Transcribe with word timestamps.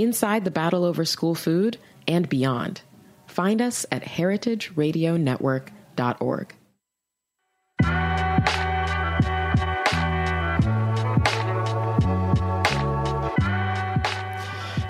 inside 0.00 0.44
the 0.44 0.50
battle 0.50 0.84
over 0.84 1.04
school 1.04 1.34
food, 1.34 1.76
and 2.08 2.26
beyond. 2.28 2.82
Find 3.26 3.62
us 3.62 3.86
at 3.92 4.02
heritageradionetwork.org. 4.02 6.54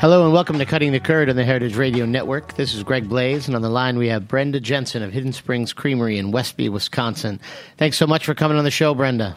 Hello 0.01 0.25
and 0.25 0.33
welcome 0.33 0.59
to 0.59 0.65
Cutting 0.65 0.93
the 0.93 1.01
Curd 1.01 1.29
on 1.29 1.37
the 1.37 1.45
Heritage 1.45 1.77
Radio 1.77 2.07
Network. 2.07 2.55
This 2.55 2.73
is 2.73 2.83
Greg 2.83 3.07
Blais, 3.07 3.47
and 3.47 3.55
on 3.55 3.61
the 3.61 3.69
line 3.69 3.99
we 3.99 4.09
have 4.09 4.27
Brenda 4.27 4.59
Jensen 4.59 5.03
of 5.03 5.13
Hidden 5.13 5.35
Springs 5.35 5.75
Creamery 5.75 6.17
in 6.17 6.31
Westby, 6.31 6.71
Wisconsin. 6.71 7.39
Thanks 7.77 7.99
so 7.99 8.07
much 8.07 8.25
for 8.25 8.35
coming 8.35 8.57
on 8.57 8.65
the 8.65 8.71
show, 8.71 8.95
Brenda. 8.95 9.37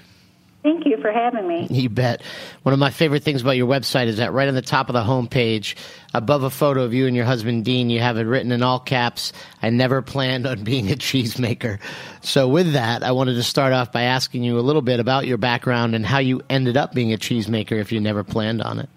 Thank 0.64 0.86
you 0.86 0.98
for 1.02 1.12
having 1.12 1.46
me. 1.46 1.68
You 1.70 1.90
bet. 1.90 2.22
One 2.64 2.72
of 2.72 2.80
my 2.80 2.90
favorite 2.90 3.24
things 3.24 3.42
about 3.42 3.58
your 3.58 3.68
website 3.68 4.08
is 4.08 4.18
that 4.18 4.32
right 4.32 4.48
on 4.48 4.56
the 4.56 4.62
top 4.62 4.88
of 4.88 4.94
the 4.94 5.04
homepage, 5.04 5.76
above 6.14 6.44
a 6.44 6.50
photo 6.50 6.84
of 6.84 6.94
you 6.94 7.06
and 7.06 7.16
your 7.16 7.26
husband 7.26 7.66
Dean, 7.66 7.90
you 7.90 8.00
have 8.00 8.18
it 8.18 8.24
written 8.24 8.54
in 8.54 8.64
all 8.64 8.80
caps, 8.80 9.34
I 9.62 9.70
never 9.72 10.02
planned 10.02 10.48
on 10.48 10.64
being 10.64 10.90
a 10.90 10.96
cheesemaker. 10.96 11.80
So 12.22 12.48
with 12.48 12.74
that, 12.74 13.04
I 13.04 13.12
wanted 13.12 13.34
to 13.34 13.44
start 13.44 13.74
off 13.74 13.92
by 13.92 14.04
asking 14.04 14.44
you 14.44 14.58
a 14.58 14.62
little 14.62 14.82
bit 14.82 15.02
about 15.02 15.28
your 15.28 15.38
background 15.38 15.96
and 15.96 16.06
how 16.06 16.20
you 16.20 16.42
ended 16.50 16.78
up 16.78 16.94
being 16.94 17.12
a 17.12 17.18
cheesemaker 17.18 17.74
if 17.74 17.92
you 17.92 18.00
never 18.00 18.24
planned 18.24 18.62
on 18.62 18.80
it. 18.80 18.90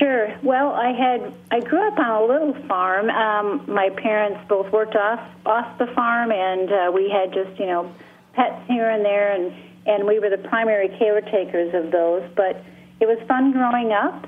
Sure. 0.00 0.36
Well, 0.42 0.72
I 0.72 0.92
had 0.92 1.32
I 1.50 1.60
grew 1.60 1.86
up 1.86 1.98
on 1.98 2.10
a 2.10 2.26
little 2.26 2.66
farm. 2.66 3.08
Um, 3.10 3.64
my 3.72 3.90
parents 3.90 4.40
both 4.48 4.70
worked 4.72 4.96
off 4.96 5.20
off 5.46 5.78
the 5.78 5.86
farm, 5.86 6.30
and 6.30 6.70
uh, 6.70 6.92
we 6.92 7.08
had 7.08 7.32
just 7.32 7.58
you 7.58 7.66
know 7.66 7.90
pets 8.34 8.60
here 8.68 8.90
and 8.90 9.04
there, 9.04 9.32
and 9.32 9.52
and 9.88 10.06
we 10.06 10.18
were 10.20 10.30
the 10.30 10.38
primary 10.38 10.88
caretakers 10.98 11.74
of 11.74 11.90
those. 11.90 12.22
But 12.36 12.62
it 13.00 13.06
was 13.06 13.18
fun 13.26 13.52
growing 13.52 13.92
up. 13.92 14.26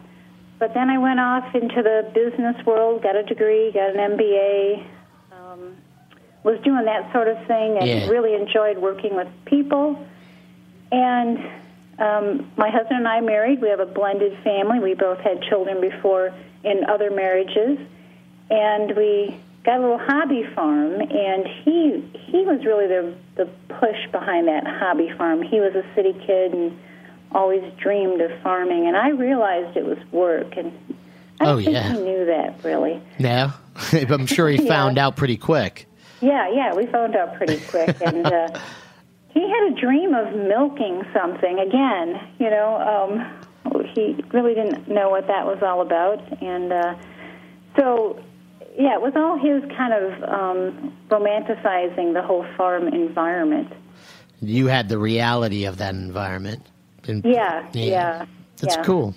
But 0.58 0.74
then 0.74 0.90
I 0.90 0.98
went 0.98 1.20
off 1.20 1.54
into 1.54 1.82
the 1.82 2.10
business 2.12 2.56
world, 2.66 3.02
got 3.02 3.16
a 3.16 3.22
degree, 3.22 3.70
got 3.72 3.90
an 3.94 4.16
MBA, 4.16 4.84
um, 5.32 5.76
was 6.42 6.58
doing 6.64 6.84
that 6.84 7.12
sort 7.12 7.28
of 7.28 7.38
thing, 7.46 7.78
and 7.78 7.86
Yeah. 7.86 8.08
really 8.08 8.34
enjoyed 8.34 8.78
working 8.78 9.14
with 9.14 9.28
people. 9.44 9.96
And 10.92 11.38
um, 11.98 12.50
my 12.56 12.70
husband 12.70 12.98
and 12.98 13.08
I 13.08 13.20
married. 13.20 13.60
We 13.60 13.68
have 13.68 13.80
a 13.80 13.86
blended 13.86 14.36
family. 14.42 14.80
We 14.80 14.94
both 14.94 15.18
had 15.20 15.42
children 15.42 15.80
before 15.80 16.32
in 16.64 16.84
other 16.88 17.10
marriages, 17.10 17.78
and 18.50 18.96
we 18.96 19.36
got 19.64 19.78
a 19.78 19.80
little 19.80 19.98
hobby 19.98 20.44
farm. 20.54 21.00
And 21.00 21.46
he 21.64 22.02
he 22.30 22.44
was 22.44 22.64
really 22.64 22.86
the 22.86 23.14
the 23.36 23.46
push 23.74 24.10
behind 24.12 24.48
that 24.48 24.66
hobby 24.66 25.10
farm. 25.16 25.42
He 25.42 25.60
was 25.60 25.74
a 25.74 25.84
city 25.94 26.12
kid 26.26 26.52
and 26.52 26.78
always 27.32 27.62
dreamed 27.78 28.20
of 28.20 28.30
farming, 28.42 28.86
and 28.88 28.96
I 28.96 29.10
realized 29.10 29.76
it 29.76 29.84
was 29.86 29.98
work. 30.12 30.56
And 30.56 30.72
I 31.40 31.50
Oh, 31.52 31.56
think 31.56 31.70
yeah. 31.72 31.92
he 31.92 31.98
knew 32.00 32.24
that 32.26 32.62
really. 32.64 33.00
Yeah, 33.18 33.52
I'm 33.92 34.26
sure 34.26 34.48
he 34.48 34.56
Yeah. 34.62 34.68
found 34.68 34.98
out 34.98 35.16
pretty 35.16 35.36
quick. 35.36 35.86
Yeah, 36.20 36.50
yeah, 36.52 36.74
we 36.74 36.86
found 36.86 37.16
out 37.16 37.36
pretty 37.36 37.58
quick, 37.68 37.96
and 38.04 38.26
uh, 38.26 38.58
he 39.28 39.40
had 39.48 39.72
a 39.72 39.80
dream 39.80 40.12
of 40.14 40.34
milking 40.34 41.02
something 41.14 41.58
again. 41.60 42.20
You 42.38 42.50
know, 42.50 42.76
um, 43.64 43.84
he 43.94 44.22
really 44.32 44.54
didn't 44.54 44.88
know 44.88 45.08
what 45.10 45.28
that 45.28 45.46
was 45.46 45.62
all 45.62 45.80
about, 45.82 46.20
and 46.42 46.72
uh, 46.72 46.94
so 47.78 48.20
yeah, 48.78 48.94
it 48.94 49.00
was 49.02 49.12
all 49.16 49.36
his 49.38 49.62
kind 49.76 49.92
of 49.92 50.22
um, 50.28 50.96
romanticizing 51.08 52.14
the 52.14 52.22
whole 52.22 52.46
farm 52.56 52.88
environment. 52.88 53.72
You 54.40 54.66
had 54.66 54.88
the 54.88 54.98
reality 54.98 55.64
of 55.66 55.78
that 55.78 55.94
environment. 55.94 56.62
And- 57.06 57.24
Yeah, 57.24 57.66
Yeah. 57.72 57.84
yeah, 57.84 58.24
That's 58.60 58.76
yeah. 58.76 58.82
cool. 58.82 59.14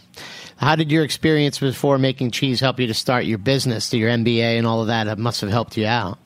How 0.58 0.76
did 0.76 0.92
your 0.92 1.04
experience 1.04 1.60
before 1.60 1.98
making 1.98 2.32
cheese 2.32 2.60
help 2.60 2.80
you 2.80 2.88
to 2.88 2.94
start 2.94 3.26
your 3.26 3.38
business, 3.38 3.94
your 3.94 4.10
MBA 4.10 4.58
and 4.58 4.66
all 4.68 4.82
of 4.82 4.88
that? 4.88 5.08
It 5.08 5.18
must 5.18 5.42
have 5.42 5.50
helped 5.50 5.78
you 5.78 5.86
out. 5.86 6.18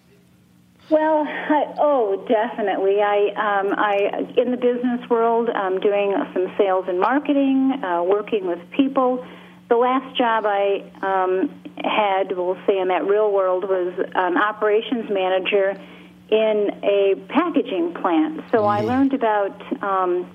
Well, 0.89 1.25
I, 1.27 1.65
oh, 1.79 2.23
definitely. 2.29 3.01
I, 3.01 3.27
um, 3.35 3.73
I 3.77 4.25
in 4.37 4.51
the 4.51 4.57
business 4.57 5.09
world, 5.09 5.49
um, 5.49 5.79
doing 5.79 6.13
some 6.33 6.47
sales 6.57 6.85
and 6.87 6.99
marketing, 6.99 7.83
uh, 7.83 8.03
working 8.03 8.47
with 8.47 8.59
people. 8.71 9.25
The 9.69 9.75
last 9.75 10.17
job 10.17 10.45
I 10.45 10.83
um, 11.01 11.49
had, 11.83 12.35
we'll 12.35 12.57
say 12.65 12.79
in 12.79 12.87
that 12.87 13.05
real 13.05 13.31
world, 13.31 13.65
was 13.65 13.93
an 14.15 14.37
operations 14.37 15.09
manager 15.09 15.77
in 16.29 16.79
a 16.83 17.15
packaging 17.29 17.93
plant. 17.93 18.43
So 18.51 18.65
I 18.65 18.81
learned 18.81 19.13
about 19.13 19.83
um, 19.83 20.29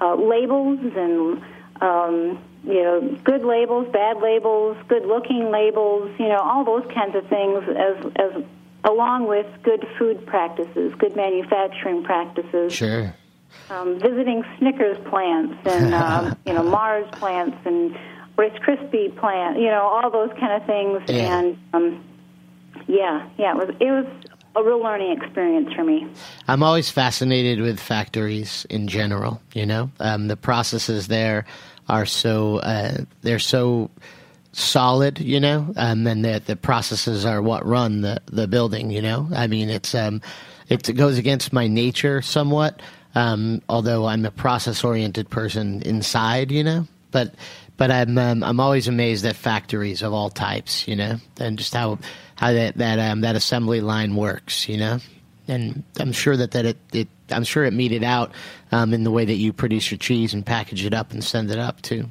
uh, 0.00 0.14
labels 0.14 0.80
and 0.80 1.42
um, 1.80 2.42
you 2.64 2.82
know 2.82 3.18
good 3.24 3.44
labels, 3.44 3.88
bad 3.92 4.20
labels, 4.20 4.76
good-looking 4.88 5.50
labels, 5.50 6.10
you 6.18 6.28
know 6.28 6.38
all 6.38 6.64
those 6.64 6.90
kinds 6.92 7.14
of 7.14 7.26
things, 7.28 7.64
as 7.68 8.12
as 8.16 8.44
along 8.84 9.26
with 9.26 9.46
good 9.62 9.86
food 9.98 10.26
practices, 10.26 10.94
good 10.98 11.16
manufacturing 11.16 12.04
practices. 12.04 12.72
Sure. 12.72 13.14
Um, 13.70 13.98
visiting 13.98 14.44
Snickers 14.58 14.98
plants 15.08 15.56
and 15.64 15.94
um, 16.02 16.36
you 16.44 16.52
know 16.52 16.62
Mars 16.62 17.08
plants 17.12 17.56
and 17.64 17.96
Rice 18.36 18.52
Krispie 18.60 19.16
plant, 19.18 19.58
you 19.58 19.66
know 19.66 19.82
all 19.82 20.10
those 20.10 20.30
kind 20.38 20.52
of 20.60 20.66
things, 20.66 21.02
Yeah. 21.08 21.38
and 21.38 21.58
um, 21.72 22.04
yeah, 22.86 23.28
yeah, 23.38 23.52
it 23.52 23.56
was 23.56 23.76
it 23.80 23.90
was 23.90 24.06
a 24.54 24.62
real 24.62 24.82
learning 24.82 25.12
experience 25.20 25.72
for 25.74 25.84
me. 25.84 26.06
I'm 26.48 26.62
always 26.62 26.90
fascinated 26.90 27.60
with 27.60 27.78
factories 27.80 28.66
in 28.70 28.88
general. 28.88 29.40
You 29.54 29.66
know, 29.66 29.90
um, 30.00 30.28
the 30.28 30.36
processes 30.36 31.08
there 31.08 31.44
are 31.88 32.06
so 32.06 32.58
uh, 32.58 32.98
they're 33.22 33.38
so 33.38 33.90
solid. 34.52 35.18
You 35.20 35.40
know, 35.40 35.72
um, 35.76 36.06
and 36.06 36.24
the 36.24 36.42
the 36.44 36.56
processes 36.56 37.24
are 37.24 37.40
what 37.42 37.66
run 37.66 38.02
the 38.02 38.20
the 38.26 38.46
building. 38.46 38.90
You 38.90 39.02
know, 39.02 39.28
I 39.34 39.46
mean, 39.46 39.68
it's 39.70 39.94
um, 39.94 40.20
it 40.68 40.94
goes 40.94 41.18
against 41.18 41.52
my 41.52 41.66
nature 41.68 42.22
somewhat. 42.22 42.80
Um, 43.14 43.62
although 43.70 44.04
I'm 44.06 44.26
a 44.26 44.30
process 44.30 44.84
oriented 44.84 45.30
person 45.30 45.80
inside, 45.82 46.50
you 46.52 46.62
know, 46.62 46.86
but 47.12 47.34
but 47.76 47.90
I'm 47.90 48.16
um, 48.18 48.42
I'm 48.42 48.60
always 48.60 48.88
amazed 48.88 49.24
at 49.24 49.36
factories 49.36 50.02
of 50.02 50.12
all 50.12 50.30
types, 50.30 50.86
you 50.88 50.96
know, 50.96 51.16
and 51.38 51.58
just 51.58 51.74
how 51.74 51.98
how 52.36 52.52
that 52.52 52.76
that 52.78 52.98
um, 52.98 53.22
that 53.22 53.36
assembly 53.36 53.80
line 53.80 54.16
works, 54.16 54.68
you 54.68 54.76
know 54.76 54.98
and 55.48 55.84
I'm 55.98 56.12
sure 56.12 56.36
that, 56.36 56.52
that 56.52 56.66
it, 56.66 56.76
it 56.92 57.08
I'm 57.30 57.44
sure 57.44 57.64
it 57.64 57.72
meted 57.72 58.04
out 58.04 58.32
um, 58.72 58.92
in 58.92 59.04
the 59.04 59.10
way 59.10 59.24
that 59.24 59.34
you 59.34 59.52
produce 59.52 59.90
your 59.90 59.98
cheese 59.98 60.34
and 60.34 60.44
package 60.44 60.84
it 60.84 60.94
up 60.94 61.12
and 61.12 61.22
send 61.22 61.50
it 61.50 61.58
up 61.58 61.82
too. 61.82 62.08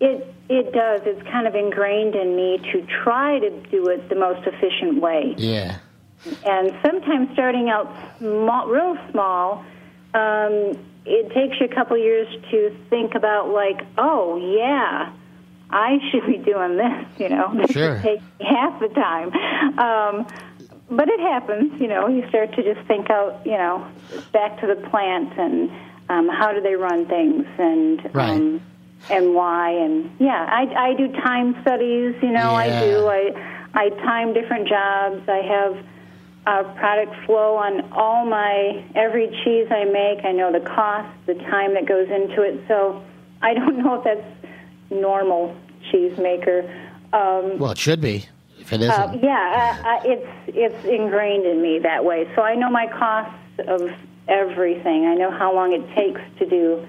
It 0.00 0.34
it 0.48 0.72
does. 0.72 1.00
It's 1.04 1.22
kind 1.28 1.46
of 1.46 1.54
ingrained 1.54 2.14
in 2.14 2.36
me 2.36 2.58
to 2.72 2.86
try 3.02 3.38
to 3.38 3.50
do 3.70 3.88
it 3.88 4.08
the 4.08 4.14
most 4.14 4.46
efficient 4.46 5.00
way. 5.00 5.34
Yeah, 5.36 5.78
And 6.44 6.72
sometimes 6.84 7.30
starting 7.32 7.68
out 7.68 7.92
small, 8.18 8.68
real 8.68 8.96
small, 9.10 9.64
um, 10.14 10.78
it 11.06 11.32
takes 11.32 11.60
you 11.60 11.66
a 11.66 11.74
couple 11.74 11.96
years 11.96 12.26
to 12.50 12.76
think 12.90 13.14
about, 13.14 13.48
like, 13.50 13.86
oh, 13.96 14.36
yeah, 14.36 15.12
I 15.70 15.98
should 16.10 16.26
be 16.26 16.38
doing 16.38 16.76
this, 16.76 17.06
you 17.18 17.28
know. 17.28 17.54
This 17.56 17.70
Sure. 17.72 18.00
takes 18.02 18.22
half 18.40 18.80
the 18.80 18.88
time. 18.88 19.32
Um, 19.78 20.26
but 20.90 21.08
it 21.08 21.20
happens, 21.20 21.80
you 21.80 21.88
know. 21.88 22.08
You 22.08 22.28
start 22.28 22.54
to 22.54 22.62
just 22.62 22.86
think 22.86 23.10
out, 23.10 23.40
you 23.44 23.52
know, 23.56 23.86
back 24.32 24.60
to 24.60 24.66
the 24.66 24.76
plant 24.90 25.32
and 25.38 25.70
um, 26.08 26.28
how 26.28 26.52
do 26.52 26.60
they 26.60 26.74
run 26.76 27.06
things 27.06 27.44
and 27.58 28.14
Right. 28.14 28.30
um, 28.30 28.60
and 29.10 29.34
why 29.34 29.70
and 29.70 30.10
yeah, 30.18 30.44
I 30.48 30.90
I 30.90 30.94
do 30.94 31.08
time 31.08 31.56
studies, 31.62 32.14
you 32.22 32.30
know. 32.30 32.54
I 32.54 32.80
do. 32.80 33.06
I 33.08 33.30
I 33.74 33.88
time 33.90 34.32
different 34.32 34.68
jobs. 34.68 35.28
I 35.28 35.42
have 35.42 35.76
uh, 36.46 36.62
product 36.74 37.14
flow 37.26 37.56
on 37.56 37.92
all 37.92 38.24
my 38.24 38.84
every 38.94 39.28
cheese 39.44 39.66
I 39.70 39.84
make. 39.84 40.24
I 40.24 40.32
know 40.32 40.52
the 40.52 40.60
cost, 40.60 41.08
the 41.26 41.34
time 41.34 41.74
that 41.74 41.86
goes 41.86 42.08
into 42.08 42.42
it. 42.42 42.60
So 42.68 43.02
I 43.42 43.54
don't 43.54 43.78
know 43.82 43.96
if 43.96 44.04
that's 44.04 44.52
normal 44.90 45.56
cheese 45.90 46.16
maker. 46.18 46.60
Um, 47.12 47.58
Well, 47.58 47.72
it 47.72 47.78
should 47.78 48.00
be. 48.00 48.26
If 48.58 48.72
it 48.72 48.80
isn't, 48.80 48.90
uh, 48.90 49.18
yeah, 49.22 49.76
uh, 49.84 49.88
uh, 49.88 50.00
it's 50.04 50.26
it's 50.48 50.84
ingrained 50.84 51.46
in 51.46 51.62
me 51.62 51.78
that 51.80 52.04
way. 52.04 52.28
So 52.34 52.42
I 52.42 52.54
know 52.56 52.68
my 52.70 52.86
costs 52.88 53.38
of 53.68 53.90
everything. 54.26 55.06
I 55.06 55.14
know 55.14 55.30
how 55.30 55.54
long 55.54 55.72
it 55.72 55.94
takes 55.94 56.20
to 56.38 56.46
do 56.46 56.88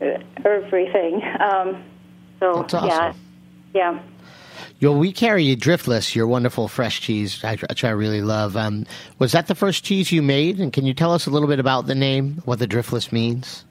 uh, 0.00 0.18
everything. 0.44 1.22
Um, 1.38 1.84
so 2.40 2.62
That's 2.62 2.74
awesome. 2.74 2.88
yeah, 2.88 3.12
yeah. 3.74 4.00
Yo, 4.78 4.92
we 4.96 5.10
carry 5.10 5.56
Driftless, 5.56 6.14
your 6.14 6.26
wonderful 6.26 6.68
fresh 6.68 7.00
cheese, 7.00 7.42
I- 7.42 7.56
which 7.56 7.82
I 7.82 7.90
really 7.90 8.20
love. 8.20 8.56
Um, 8.58 8.84
was 9.18 9.32
that 9.32 9.46
the 9.46 9.54
first 9.54 9.84
cheese 9.84 10.12
you 10.12 10.20
made? 10.20 10.58
And 10.60 10.70
can 10.72 10.84
you 10.84 10.92
tell 10.92 11.12
us 11.12 11.26
a 11.26 11.30
little 11.30 11.48
bit 11.48 11.58
about 11.58 11.86
the 11.86 11.94
name, 11.94 12.42
what 12.44 12.58
the 12.58 12.66
Driftless 12.68 13.10
means? 13.10 13.64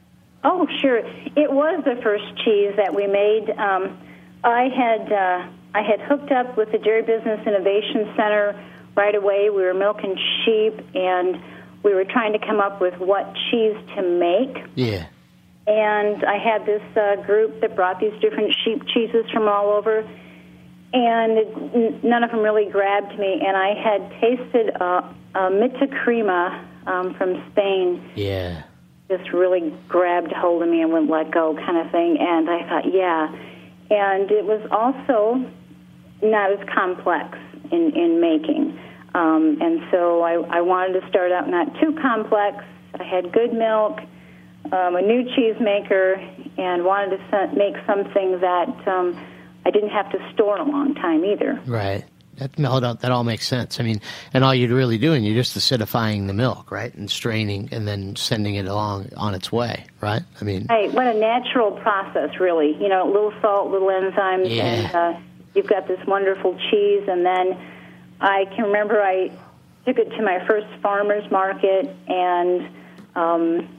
Oh, 0.44 0.68
sure. 0.82 0.98
It 0.98 1.52
was 1.52 1.84
the 1.86 2.00
first 2.02 2.26
cheese 2.44 2.74
that 2.78 2.96
we 2.96 3.06
made. 3.06 3.52
Um, 3.52 3.98
I 4.44 4.70
had 4.70 5.12
uh, 5.12 5.48
I 5.76 5.82
had 5.82 6.00
hooked 6.02 6.32
up 6.32 6.56
with 6.58 6.72
the 6.72 6.78
Dairy 6.78 7.02
Business 7.02 7.46
Innovation 7.46 8.12
Center 8.16 8.56
right 8.96 9.14
away. 9.16 9.50
We 9.50 9.62
were 9.64 9.74
milking 9.74 10.16
sheep, 10.44 10.74
and 10.96 11.42
we 11.84 11.94
were 11.94 12.06
trying 12.06 12.34
to 12.34 12.40
come 12.40 12.60
up 12.60 12.80
with 12.80 12.98
what 13.00 13.34
cheese 13.52 13.76
to 13.96 14.02
make. 14.02 14.56
Yeah. 14.76 15.06
And 15.68 16.24
I 16.24 16.38
had 16.38 16.66
this 16.66 16.84
uh, 16.96 17.16
group 17.26 17.62
that 17.62 17.76
brought 17.76 18.00
these 18.00 18.14
different 18.22 18.56
sheep 18.64 18.84
cheeses 18.94 19.26
from 19.34 19.48
all 19.48 19.72
over, 19.72 20.08
and 20.94 21.38
n- 21.74 22.00
none 22.04 22.24
of 22.24 22.32
them 22.32 22.40
really 22.42 22.70
grabbed 22.70 23.18
me. 23.20 23.42
And 23.46 23.56
I 23.58 23.74
had 23.74 24.10
tasted 24.22 24.72
uh, 24.80 25.02
a 25.36 25.50
Mita 25.50 25.88
Crema 26.04 26.68
um, 26.88 27.14
from 27.16 27.44
Spain 27.52 28.02
Yeah. 28.16 28.64
just 29.10 29.32
really 29.34 29.74
grabbed 29.88 30.32
hold 30.32 30.62
of 30.64 30.70
me 30.70 30.82
and 30.82 30.92
wouldn't 30.92 31.12
let 31.12 31.32
go 31.32 31.56
kind 31.56 31.78
of 31.78 31.92
thing 31.92 32.18
and 32.20 32.50
i 32.50 32.60
thought 32.70 32.92
yeah 32.94 33.28
and 33.92 34.32
it 34.32 34.46
was 34.46 34.62
also 34.72 35.44
not 36.24 36.52
as 36.52 36.60
complex 36.74 37.38
in 37.72 37.92
in 37.96 38.20
making 38.22 38.80
um, 39.14 39.58
and 39.62 39.82
so 39.92 40.22
I, 40.24 40.34
I 40.58 40.62
wanted 40.62 41.00
to 41.02 41.08
start 41.10 41.32
out 41.32 41.48
not 41.50 41.80
too 41.80 41.94
complex 42.02 42.64
i 43.00 43.04
had 43.04 43.32
good 43.32 43.54
milk 43.54 44.00
um, 44.72 44.96
a 44.96 45.02
new 45.02 45.24
cheese 45.36 45.56
maker 45.60 46.16
and 46.58 46.84
wanted 46.86 47.18
to 47.32 47.52
make 47.56 47.76
something 47.86 48.40
that 48.42 48.88
um, 48.88 49.16
i 49.66 49.72
didn't 49.72 49.90
have 49.90 50.10
to 50.12 50.18
store 50.34 50.60
in 50.60 50.68
a 50.68 50.72
long 50.72 50.94
time 50.96 51.24
either 51.26 51.60
Right. 51.66 52.06
That, 52.38 52.60
no, 52.60 52.82
that 52.82 53.12
all 53.14 53.24
makes 53.24 53.48
sense. 53.48 53.80
I 53.80 53.84
mean, 53.84 54.02
and 54.34 54.44
all 54.44 54.54
you're 54.54 54.76
really 54.76 54.98
doing, 54.98 55.24
you're 55.24 55.42
just 55.42 55.58
acidifying 55.58 56.28
the 56.28 56.34
milk, 56.34 56.70
right? 56.70 56.94
And 56.94 57.10
straining 57.10 57.70
and 57.72 57.88
then 57.88 58.18
sending 58.18 58.56
it 58.56 58.66
along 58.68 59.08
on 59.16 59.34
its 59.34 59.54
way, 59.54 59.86
right? 60.02 60.22
I 60.42 60.44
mean, 60.44 60.68
Hey, 60.68 60.90
what 60.90 61.08
a 61.08 61.14
natural 61.14 61.72
process, 61.72 62.38
really. 62.38 62.76
You 62.76 62.90
know, 62.90 63.06
little 63.08 63.32
salt, 63.42 63.72
little 63.72 63.88
enzymes, 63.88 64.54
Yeah. 64.54 64.64
and 64.66 64.96
uh, 65.16 65.20
you've 65.54 65.68
got 65.68 65.88
this 65.88 66.06
wonderful 66.06 66.58
cheese. 66.70 67.08
And 67.08 67.26
then 67.26 67.58
I 68.20 68.44
can 68.54 68.66
remember 68.66 69.02
I 69.02 69.30
took 69.86 69.98
it 69.98 70.10
to 70.18 70.22
my 70.22 70.46
first 70.46 70.68
farmer's 70.82 71.32
market, 71.32 71.96
and 72.10 72.68
um, 73.16 73.70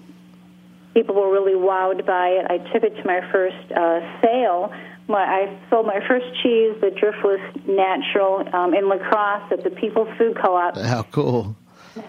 people 0.95 1.15
were 1.15 1.31
really 1.31 1.53
wowed 1.53 2.07
by 2.07 2.29
it. 2.29 2.47
I 2.49 2.57
took 2.73 2.85
it 2.85 2.97
to 2.97 3.05
my 3.07 3.21
first 3.31 3.71
uh, 3.71 4.01
sale. 4.23 4.73
My, 5.09 5.19
I 5.19 5.59
sold 5.71 5.87
my 5.87 6.01
first 6.09 6.27
cheese, 6.43 6.75
the 6.81 6.91
Driftless 6.91 7.67
Natural, 7.69 8.49
um, 8.55 8.75
in 8.75 8.89
La 8.89 8.99
Crosse 8.99 9.53
at 9.53 9.63
the 9.63 9.71
People's 9.71 10.09
Food 10.19 10.37
Co-op. 10.37 10.77
how 10.77 11.05
cool. 11.05 11.57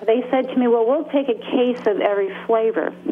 They 0.06 0.26
said 0.30 0.50
to 0.50 0.56
me, 0.58 0.68
"Well, 0.68 0.86
we'll 0.86 1.06
take 1.06 1.30
a 1.30 1.40
case 1.40 1.80
of 1.88 2.02
every 2.02 2.36
flavor." 2.46 2.94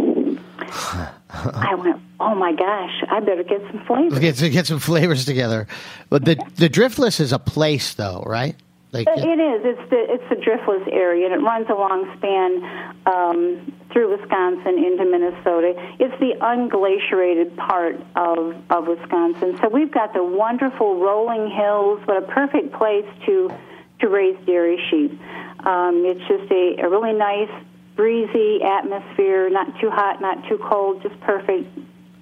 I 1.29 1.75
went, 1.75 2.01
"Oh 2.19 2.35
my 2.35 2.53
gosh, 2.53 3.03
I 3.09 3.19
better 3.21 3.43
get 3.43 3.61
some 3.71 3.85
flavor." 3.85 4.19
Get, 4.19 4.37
get 4.51 4.67
some 4.67 4.79
flavors 4.79 5.23
together. 5.25 5.67
But 6.09 6.25
the 6.25 6.35
the 6.55 6.67
Driftless 6.67 7.21
is 7.21 7.31
a 7.31 7.39
place, 7.39 7.93
though, 7.93 8.23
right? 8.25 8.55
Like, 8.95 9.07
It 9.07 9.39
is. 9.39 9.61
It's 9.65 9.89
the 9.89 10.01
it's 10.07 10.29
the 10.29 10.35
Driftless 10.35 10.87
area, 10.91 11.25
and 11.25 11.35
it 11.35 11.43
runs 11.43 11.67
a 11.69 11.73
long 11.73 12.07
span 12.17 12.63
um, 13.05 13.73
through 13.91 14.17
Wisconsin 14.17 14.77
into 14.77 15.05
Minnesota. 15.05 15.73
It's 15.99 16.17
the 16.19 16.33
unglaciated 16.39 17.57
part 17.57 17.99
of 18.15 18.55
of 18.69 18.87
Wisconsin. 18.87 19.57
So 19.61 19.69
we've 19.69 19.91
got 19.91 20.13
the 20.13 20.23
wonderful 20.23 20.99
rolling 20.99 21.51
hills. 21.51 21.99
What 22.05 22.23
a 22.23 22.27
perfect 22.27 22.73
place 22.73 23.07
to 23.25 23.51
to 23.99 24.07
raise 24.07 24.37
dairy 24.45 24.79
sheep. 24.89 25.19
Um, 25.65 26.03
it's 26.05 26.21
just 26.27 26.51
a, 26.51 26.83
a 26.83 26.89
really 26.89 27.13
nice, 27.13 27.51
breezy 27.95 28.61
atmosphere. 28.63 29.49
Not 29.49 29.79
too 29.79 29.89
hot, 29.89 30.21
not 30.21 30.47
too 30.47 30.59
cold. 30.69 31.01
Just 31.01 31.19
perfect. 31.21 31.67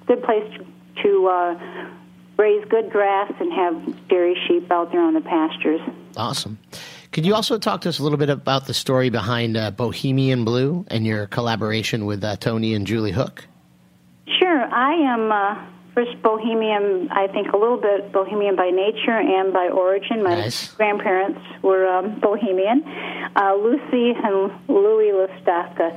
Good 0.05 0.23
place 0.23 0.43
to, 0.57 0.65
to 1.03 1.27
uh, 1.27 1.89
raise 2.37 2.65
good 2.69 2.89
grass 2.91 3.31
and 3.39 3.51
have 3.53 4.07
dairy 4.07 4.35
sheep 4.47 4.71
out 4.71 4.91
there 4.91 5.01
on 5.01 5.13
the 5.13 5.21
pastures. 5.21 5.81
Awesome. 6.17 6.57
Could 7.11 7.25
you 7.25 7.35
also 7.35 7.57
talk 7.59 7.81
to 7.81 7.89
us 7.89 7.99
a 7.99 8.03
little 8.03 8.17
bit 8.17 8.29
about 8.29 8.65
the 8.65 8.73
story 8.73 9.09
behind 9.09 9.55
uh, 9.55 9.69
Bohemian 9.71 10.45
Blue 10.45 10.83
and 10.89 11.05
your 11.05 11.27
collaboration 11.27 12.05
with 12.05 12.23
uh, 12.23 12.35
Tony 12.37 12.73
and 12.73 12.87
Julie 12.87 13.11
Hook? 13.11 13.45
Sure. 14.39 14.61
I 14.63 14.93
am 14.93 15.31
uh, 15.31 15.63
first 15.93 16.19
Bohemian, 16.23 17.09
I 17.11 17.27
think 17.27 17.51
a 17.53 17.57
little 17.57 17.77
bit 17.77 18.11
Bohemian 18.11 18.55
by 18.55 18.71
nature 18.71 19.11
and 19.11 19.53
by 19.53 19.67
origin. 19.67 20.23
My 20.23 20.35
Nice. 20.35 20.71
grandparents 20.73 21.39
were 21.61 21.87
um, 21.87 22.19
Bohemian, 22.19 22.83
uh, 23.35 23.53
Lucy 23.61 24.11
and 24.17 24.51
Louis 24.67 25.11
Listowka. 25.11 25.93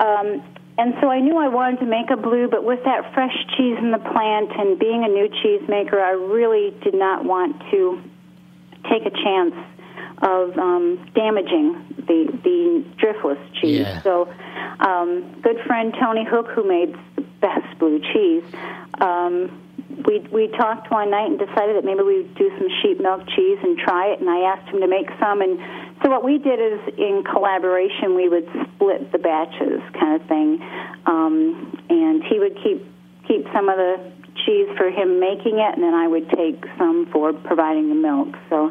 Um, 0.00 0.42
and 0.78 0.94
so 1.00 1.10
I 1.10 1.20
knew 1.20 1.36
I 1.36 1.48
wanted 1.48 1.80
to 1.80 1.86
make 1.86 2.10
a 2.10 2.16
blue, 2.16 2.48
but 2.48 2.62
with 2.62 2.84
that 2.84 3.12
fresh 3.12 3.34
cheese 3.56 3.76
in 3.78 3.90
the 3.90 3.98
plant 3.98 4.50
and 4.56 4.78
being 4.78 5.04
a 5.04 5.08
new 5.08 5.28
cheese 5.42 5.68
maker, 5.68 6.00
I 6.00 6.12
really 6.12 6.70
did 6.82 6.94
not 6.94 7.24
want 7.24 7.60
to 7.72 8.00
take 8.88 9.04
a 9.04 9.10
chance 9.10 9.54
of 10.22 10.56
um, 10.56 11.10
damaging 11.14 11.84
the 12.06 12.30
the 12.42 12.84
driftless 12.96 13.38
cheese. 13.60 13.80
Yeah. 13.80 14.02
So, 14.02 14.32
um, 14.80 15.40
good 15.42 15.58
friend 15.66 15.94
Tony 16.00 16.24
Hook, 16.24 16.46
who 16.48 16.66
made 16.66 16.94
the 17.16 17.22
best 17.40 17.78
blue 17.78 18.00
cheese, 18.12 18.44
um, 19.00 19.60
we 20.06 20.20
we 20.30 20.48
talked 20.48 20.90
one 20.90 21.10
night 21.10 21.30
and 21.30 21.38
decided 21.38 21.76
that 21.76 21.84
maybe 21.84 22.02
we 22.02 22.22
would 22.22 22.34
do 22.34 22.50
some 22.58 22.68
sheep 22.82 23.00
milk 23.00 23.26
cheese 23.34 23.58
and 23.62 23.78
try 23.78 24.12
it. 24.12 24.20
And 24.20 24.30
I 24.30 24.40
asked 24.40 24.68
him 24.68 24.80
to 24.80 24.88
make 24.88 25.08
some, 25.20 25.40
and 25.40 25.58
so 26.02 26.10
what 26.10 26.24
we 26.24 26.38
did 26.38 26.60
is 26.60 26.80
in 26.96 27.24
collaboration 27.24 28.14
we 28.14 28.28
would 28.28 28.48
split 28.74 29.10
the 29.12 29.18
batches, 29.18 29.80
kind 29.98 30.20
of 30.20 30.26
thing, 30.28 30.62
um, 31.06 31.80
and 31.90 32.22
he 32.24 32.38
would 32.38 32.56
keep 32.62 32.84
keep 33.26 33.46
some 33.52 33.68
of 33.68 33.76
the 33.76 34.12
cheese 34.46 34.68
for 34.76 34.88
him 34.90 35.18
making 35.20 35.58
it, 35.58 35.74
and 35.74 35.82
then 35.82 35.94
I 35.94 36.06
would 36.06 36.30
take 36.30 36.64
some 36.78 37.06
for 37.12 37.32
providing 37.32 37.88
the 37.88 37.94
milk. 37.96 38.28
So, 38.48 38.70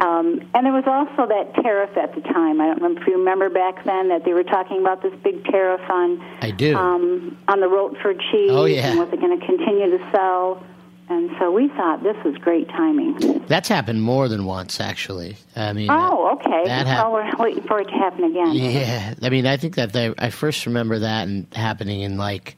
um, 0.00 0.40
and 0.54 0.64
there 0.64 0.72
was 0.72 0.84
also 0.86 1.28
that 1.28 1.54
tariff 1.62 1.96
at 1.98 2.14
the 2.14 2.20
time. 2.22 2.60
I 2.60 2.66
don't 2.68 2.76
remember 2.80 3.00
if 3.02 3.06
you 3.08 3.18
remember 3.18 3.50
back 3.50 3.84
then 3.84 4.08
that 4.08 4.24
they 4.24 4.32
were 4.32 4.44
talking 4.44 4.80
about 4.80 5.02
this 5.02 5.12
big 5.22 5.44
tariff 5.44 5.82
on 5.90 6.20
I 6.40 6.50
do. 6.52 6.74
um, 6.76 7.36
on 7.48 7.60
the 7.60 7.68
Roquefort 7.68 8.18
cheese, 8.30 8.50
Oh, 8.50 8.64
yeah. 8.64 8.90
and 8.90 8.98
was 8.98 9.08
it 9.12 9.20
going 9.20 9.38
to 9.38 9.44
continue 9.44 9.90
to 9.98 10.10
sell? 10.12 10.64
And 11.12 11.30
so 11.38 11.50
we 11.52 11.68
thought 11.68 12.02
this 12.02 12.16
was 12.24 12.36
great 12.38 12.68
timing. 12.70 13.44
That's 13.46 13.68
happened 13.68 14.02
more 14.02 14.28
than 14.28 14.44
once, 14.46 14.80
actually. 14.80 15.36
I 15.54 15.72
mean, 15.74 15.88
Oh, 15.90 16.32
okay. 16.36 16.64
That 16.64 16.86
well, 16.86 17.12
we're 17.12 17.36
waiting 17.38 17.64
for 17.64 17.80
it 17.80 17.84
to 17.88 17.92
happen 17.92 18.24
again. 18.24 18.52
Yeah, 18.54 19.14
I 19.20 19.28
mean, 19.28 19.46
I 19.46 19.56
think 19.58 19.74
that 19.76 19.92
they, 19.92 20.14
I 20.18 20.30
first 20.30 20.64
remember 20.66 21.00
that 21.00 21.28
and 21.28 21.46
happening 21.52 22.00
in 22.00 22.16
like 22.16 22.56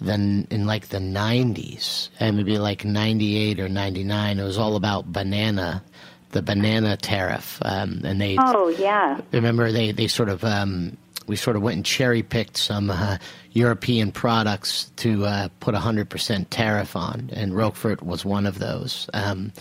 the 0.00 0.14
in 0.50 0.66
like 0.66 0.88
the 0.88 0.98
'90s, 0.98 2.08
and 2.18 2.36
maybe 2.38 2.58
like 2.58 2.84
'98 2.84 3.60
or 3.60 3.68
'99. 3.68 4.38
It 4.38 4.42
was 4.42 4.58
all 4.58 4.76
about 4.76 5.12
banana, 5.12 5.82
the 6.30 6.42
banana 6.42 6.96
tariff, 6.96 7.58
um, 7.62 8.00
and 8.04 8.20
they 8.20 8.36
Oh, 8.40 8.68
yeah. 8.68 9.20
remember 9.32 9.70
they 9.70 9.92
they 9.92 10.08
sort 10.08 10.28
of 10.30 10.42
um, 10.44 10.96
we 11.26 11.36
sort 11.36 11.56
of 11.56 11.62
went 11.62 11.76
and 11.76 11.86
cherry 11.86 12.22
picked 12.22 12.56
some 12.56 12.90
uh, 12.90 13.18
European 13.52 14.12
products 14.12 14.90
to 14.96 15.24
uh, 15.26 15.48
put 15.60 15.74
a 15.74 15.80
hundred 15.80 16.08
percent 16.08 16.50
tariff 16.50 16.96
on, 16.96 17.30
and 17.32 17.54
Roquefort 17.54 18.02
was 18.02 18.24
one 18.24 18.46
of 18.46 18.58
those. 18.58 19.08
Um, 19.14 19.52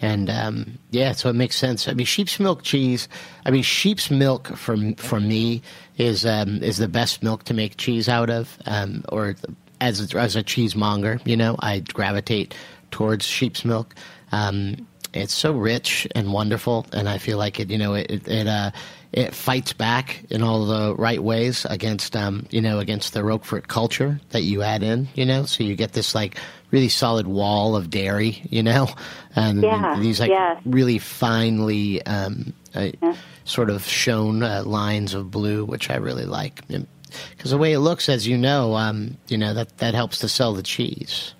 And 0.00 0.30
um, 0.30 0.78
yeah, 0.92 1.12
so 1.12 1.28
it 1.28 1.34
makes 1.34 1.56
sense. 1.56 1.90
I 1.90 1.94
mean, 1.94 2.06
sheep's 2.06 2.38
milk 2.38 2.62
cheese. 2.62 3.08
I 3.44 3.50
mean, 3.50 3.64
sheep's 3.64 4.10
milk 4.12 4.46
for 4.56 4.76
for 4.96 5.18
me 5.18 5.60
is 5.96 6.24
um, 6.24 6.62
is 6.62 6.76
the 6.76 6.86
best 6.86 7.20
milk 7.22 7.42
to 7.44 7.54
make 7.54 7.76
cheese 7.78 8.08
out 8.08 8.30
of, 8.30 8.58
um, 8.64 9.02
or 9.08 9.34
as 9.80 10.14
a, 10.14 10.18
as 10.18 10.36
a 10.36 10.42
cheesemonger, 10.42 11.20
you 11.24 11.36
know, 11.36 11.56
I 11.58 11.80
gravitate 11.80 12.54
towards 12.90 13.26
sheep's 13.26 13.64
milk. 13.64 13.94
Um, 14.30 14.86
it's 15.12 15.34
so 15.34 15.52
rich 15.52 16.06
and 16.14 16.32
wonderful, 16.32 16.86
and 16.92 17.08
I 17.08 17.18
feel 17.18 17.38
like 17.38 17.60
it. 17.60 17.70
You 17.70 17.78
know, 17.78 17.94
it 17.94 18.26
it 18.28 18.46
uh, 18.46 18.70
it 19.12 19.34
fights 19.34 19.72
back 19.72 20.24
in 20.30 20.42
all 20.42 20.66
the 20.66 20.94
right 20.96 21.22
ways 21.22 21.64
against 21.68 22.14
um, 22.14 22.46
you 22.50 22.60
know 22.60 22.78
against 22.78 23.14
the 23.14 23.24
Roquefort 23.24 23.68
culture 23.68 24.20
that 24.30 24.42
you 24.42 24.62
add 24.62 24.82
in. 24.82 25.08
You 25.14 25.24
know, 25.24 25.44
so 25.44 25.64
you 25.64 25.76
get 25.76 25.92
this 25.92 26.14
like 26.14 26.36
really 26.70 26.88
solid 26.88 27.26
wall 27.26 27.74
of 27.74 27.90
dairy. 27.90 28.42
You 28.50 28.62
know, 28.62 28.88
and, 29.34 29.62
yeah, 29.62 29.94
and 29.94 30.02
these 30.02 30.20
like 30.20 30.30
yeah. 30.30 30.60
really 30.64 30.98
finely 30.98 32.04
um, 32.04 32.52
uh, 32.74 32.90
yeah. 33.02 33.16
sort 33.44 33.70
of 33.70 33.84
shown 33.84 34.42
uh, 34.42 34.62
lines 34.64 35.14
of 35.14 35.30
blue, 35.30 35.64
which 35.64 35.90
I 35.90 35.96
really 35.96 36.26
like. 36.26 36.66
Because 36.66 37.50
the 37.50 37.58
way 37.58 37.72
it 37.72 37.80
looks, 37.80 38.08
as 38.08 38.26
you 38.26 38.36
know, 38.36 38.74
um, 38.74 39.16
you 39.28 39.38
know 39.38 39.54
that 39.54 39.78
that 39.78 39.94
helps 39.94 40.18
to 40.18 40.28
sell 40.28 40.52
the 40.52 40.62
cheese. 40.62 41.34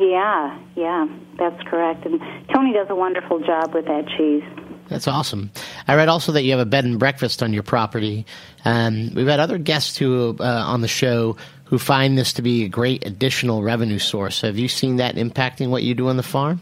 Yeah, 0.00 0.58
yeah, 0.76 1.06
that's 1.38 1.62
correct. 1.64 2.06
And 2.06 2.20
Tony 2.54 2.72
does 2.72 2.86
a 2.88 2.94
wonderful 2.94 3.38
job 3.40 3.74
with 3.74 3.84
that 3.84 4.08
cheese. 4.16 4.42
That's 4.88 5.06
awesome. 5.06 5.50
I 5.86 5.94
read 5.94 6.08
also 6.08 6.32
that 6.32 6.42
you 6.42 6.52
have 6.52 6.60
a 6.60 6.64
bed 6.64 6.84
and 6.84 6.98
breakfast 6.98 7.42
on 7.42 7.52
your 7.52 7.62
property. 7.62 8.24
Um, 8.64 9.12
we've 9.14 9.26
had 9.26 9.38
other 9.38 9.58
guests 9.58 9.98
who 9.98 10.36
uh, 10.40 10.44
on 10.44 10.80
the 10.80 10.88
show 10.88 11.36
who 11.64 11.78
find 11.78 12.18
this 12.18 12.32
to 12.34 12.42
be 12.42 12.64
a 12.64 12.68
great 12.68 13.06
additional 13.06 13.62
revenue 13.62 13.98
source. 13.98 14.40
Have 14.40 14.58
you 14.58 14.68
seen 14.68 14.96
that 14.96 15.14
impacting 15.16 15.68
what 15.68 15.82
you 15.82 15.94
do 15.94 16.08
on 16.08 16.16
the 16.16 16.22
farm? 16.22 16.60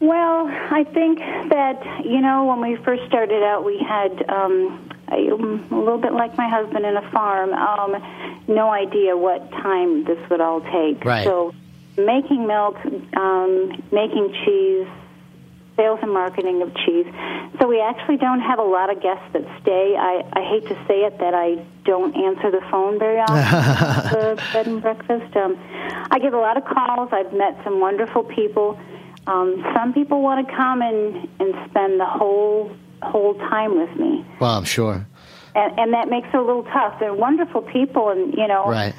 Well, 0.00 0.46
I 0.48 0.84
think 0.92 1.18
that 1.18 2.04
you 2.04 2.20
know 2.20 2.46
when 2.46 2.60
we 2.60 2.76
first 2.84 3.04
started 3.06 3.42
out, 3.44 3.64
we 3.64 3.78
had 3.78 4.28
um, 4.28 4.90
a, 5.10 5.28
a 5.28 5.36
little 5.36 5.98
bit 5.98 6.12
like 6.12 6.36
my 6.36 6.48
husband 6.48 6.84
in 6.84 6.96
a 6.96 7.10
farm, 7.10 7.52
um, 7.52 8.02
no 8.48 8.70
idea 8.70 9.16
what 9.16 9.50
time 9.50 10.04
this 10.04 10.18
would 10.30 10.40
all 10.40 10.60
take. 10.60 11.04
Right. 11.04 11.24
So 11.24 11.54
making 11.96 12.46
milk, 12.46 12.76
um, 13.16 13.82
making 13.90 14.32
cheese, 14.44 14.86
sales 15.76 15.98
and 16.02 16.12
marketing 16.12 16.62
of 16.62 16.74
cheese. 16.84 17.06
So 17.58 17.66
we 17.66 17.80
actually 17.80 18.18
don't 18.18 18.40
have 18.40 18.58
a 18.58 18.64
lot 18.64 18.90
of 18.90 19.02
guests 19.02 19.24
that 19.32 19.42
stay. 19.62 19.96
I, 19.98 20.22
I 20.32 20.42
hate 20.42 20.66
to 20.68 20.74
say 20.86 21.04
it 21.04 21.18
that 21.18 21.34
I 21.34 21.64
don't 21.84 22.14
answer 22.14 22.50
the 22.50 22.60
phone 22.70 22.98
very 22.98 23.18
often. 23.18 23.36
the 24.36 24.42
bed 24.52 24.66
and 24.66 24.82
breakfast. 24.82 25.34
Um, 25.36 25.58
I 26.10 26.18
get 26.18 26.34
a 26.34 26.38
lot 26.38 26.56
of 26.56 26.64
calls. 26.64 27.08
I've 27.12 27.32
met 27.32 27.58
some 27.64 27.80
wonderful 27.80 28.24
people. 28.24 28.78
Um, 29.26 29.64
some 29.74 29.92
people 29.92 30.22
want 30.22 30.46
to 30.46 30.54
come 30.54 30.82
and, 30.82 31.28
and 31.40 31.54
spend 31.70 32.00
the 32.00 32.06
whole 32.06 32.72
whole 33.02 33.32
time 33.34 33.78
with 33.78 33.98
me. 33.98 34.22
Well, 34.40 34.58
I'm 34.58 34.64
sure. 34.64 35.06
And, 35.54 35.78
and 35.78 35.94
that 35.94 36.10
makes 36.10 36.28
it 36.28 36.34
a 36.34 36.42
little 36.42 36.64
tough. 36.64 37.00
They're 37.00 37.14
wonderful 37.14 37.62
people, 37.62 38.10
and 38.10 38.34
you 38.34 38.46
know, 38.46 38.66
right 38.66 38.94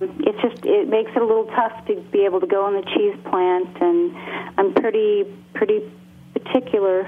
it's 0.00 0.40
just 0.42 0.56
it 0.64 0.88
makes 0.88 1.10
it 1.14 1.22
a 1.22 1.24
little 1.24 1.46
tough 1.46 1.86
to 1.86 1.96
be 2.12 2.24
able 2.24 2.40
to 2.40 2.46
go 2.46 2.68
in 2.68 2.74
the 2.74 2.82
cheese 2.94 3.16
plant 3.30 3.68
and 3.80 4.14
I'm 4.58 4.74
pretty 4.74 5.24
pretty 5.54 5.80
particular 6.34 7.04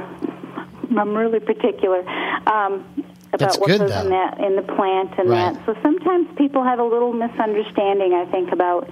I'm 0.97 1.15
really 1.15 1.41
particular 1.41 2.01
um 2.49 2.85
about 3.33 3.39
That's 3.41 3.61
what 3.61 3.67
good, 3.69 3.79
goes 3.81 3.91
though. 3.91 4.01
in 4.01 4.11
that 4.11 4.39
in 4.41 4.57
the 4.57 4.63
plant 4.63 5.13
and 5.19 5.29
Right. 5.29 5.55
that 5.55 5.67
so 5.67 5.77
sometimes 5.83 6.29
people 6.39 6.63
have 6.65 6.79
a 6.79 6.85
little 6.85 7.13
misunderstanding 7.13 8.15
I 8.15 8.25
think 8.31 8.53
about 8.53 8.89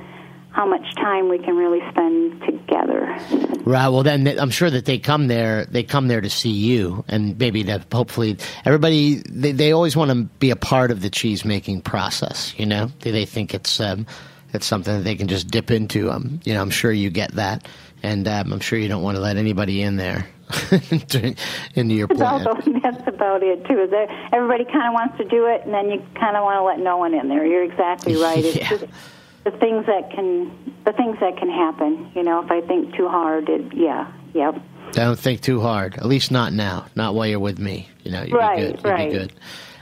how 0.57 0.65
much 0.65 0.95
time 0.95 1.29
we 1.29 1.39
can 1.39 1.55
really 1.55 1.81
spend 1.91 2.41
together. 2.41 3.05
Right. 3.67 3.89
Well, 3.89 4.03
then 4.03 4.27
I'm 4.39 4.49
sure 4.51 4.71
that 4.71 4.87
they 4.87 4.99
come 4.99 5.27
there. 5.29 5.67
They 5.67 5.83
come 5.83 6.09
there 6.09 6.23
to 6.23 6.31
see 6.31 6.49
you, 6.51 7.05
and 7.09 7.39
maybe 7.39 7.63
to 7.65 7.85
hopefully 7.93 8.39
everybody. 8.65 9.23
They, 9.29 9.53
they 9.53 9.73
always 9.73 9.97
want 9.97 10.11
to 10.13 10.25
be 10.39 10.49
a 10.51 10.57
part 10.57 10.91
of 10.91 11.03
the 11.03 11.11
cheese 11.11 11.45
making 11.45 11.83
process. 11.83 12.55
You 12.57 12.65
know, 12.65 12.91
they, 13.01 13.11
they 13.11 13.27
think 13.27 13.53
it's 13.53 13.81
um, 13.81 14.07
it's 14.55 14.65
something 14.65 14.97
that 14.97 15.05
they 15.05 15.15
can 15.15 15.29
just 15.29 15.49
dip 15.49 15.71
into. 15.71 16.11
Um, 16.11 16.41
you 16.45 16.55
know, 16.55 16.63
I'm 16.63 16.71
sure 16.71 16.91
you 16.91 17.11
get 17.11 17.33
that, 17.33 17.67
and 18.03 18.27
um, 18.27 18.51
I'm 18.55 18.61
sure 18.61 18.79
you 18.79 18.89
don't 18.89 19.03
want 19.03 19.17
to 19.17 19.21
let 19.21 19.37
anybody 19.37 19.83
in 19.83 19.97
there 19.97 20.27
into 20.71 21.37
your 21.95 22.07
That's 22.07 22.19
plant. 22.19 22.47
also 22.47 22.73
that's 22.83 23.07
about 23.07 23.43
it 23.43 23.67
too. 23.67 23.87
That 23.91 24.09
everybody 24.33 24.65
kind 24.65 24.89
of 24.89 24.95
wants 24.95 25.19
to 25.19 25.25
do 25.25 25.47
it, 25.49 25.67
and 25.67 25.75
then 25.75 25.91
you 25.91 26.03
kind 26.19 26.35
of 26.35 26.45
want 26.45 26.59
to 26.61 26.63
let 26.65 26.79
no 26.79 26.97
one 26.97 27.13
in 27.13 27.29
there. 27.29 27.45
You're 27.45 27.65
exactly 27.65 28.15
right. 28.17 28.43
It's 28.45 28.57
Yeah. 28.57 28.71
just 28.71 28.85
the 29.47 29.57
things 29.59 29.87
that 29.87 30.11
can 30.11 30.51
the 30.85 30.93
things 30.93 31.17
that 31.21 31.39
can 31.39 31.49
happen. 31.49 32.11
You 32.15 32.23
know, 32.25 32.43
if 32.45 32.51
I 32.51 32.61
think 32.63 32.95
too 32.97 33.09
hard, 33.09 33.49
it 33.49 33.73
yeah, 33.75 34.13
yep. 34.35 34.61
Don't 34.93 35.19
think 35.19 35.41
too 35.41 35.61
hard. 35.61 35.97
At 35.97 36.07
least 36.07 36.31
not 36.31 36.53
now. 36.53 36.87
Not 36.97 37.15
while 37.15 37.27
you're 37.27 37.41
with 37.41 37.59
me. 37.59 37.89
You 38.03 38.11
know, 38.13 38.23
you'll 38.23 38.39
Right, 38.39 38.57
be 38.57 38.63
good. 38.73 38.81
You'll 38.85 38.93
right. 38.93 39.11
be 39.11 39.19
good. 39.19 39.33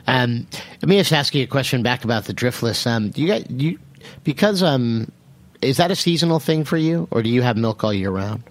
Um, 0.07 0.47
let 0.83 0.89
me 0.89 0.99
just 0.99 1.13
ask 1.13 1.35
you 1.35 1.45
a 1.45 1.47
question 1.47 1.83
back 1.83 2.05
about 2.05 2.25
the 2.25 2.35
driftless. 2.35 2.87
Um, 2.87 3.09
do 3.11 3.23
you 3.23 3.29
got 3.29 3.51
you 3.51 3.79
because 4.23 4.63
um, 4.63 5.11
is 5.63 5.79
that 5.79 5.91
a 5.91 5.97
seasonal 5.97 6.41
thing 6.41 6.65
for 6.65 6.77
you, 6.77 7.09
or 7.11 7.23
do 7.23 7.31
you 7.31 7.41
have 7.41 7.57
milk 7.57 7.83
all 7.85 7.93
year 7.93 8.11
round? 8.11 8.43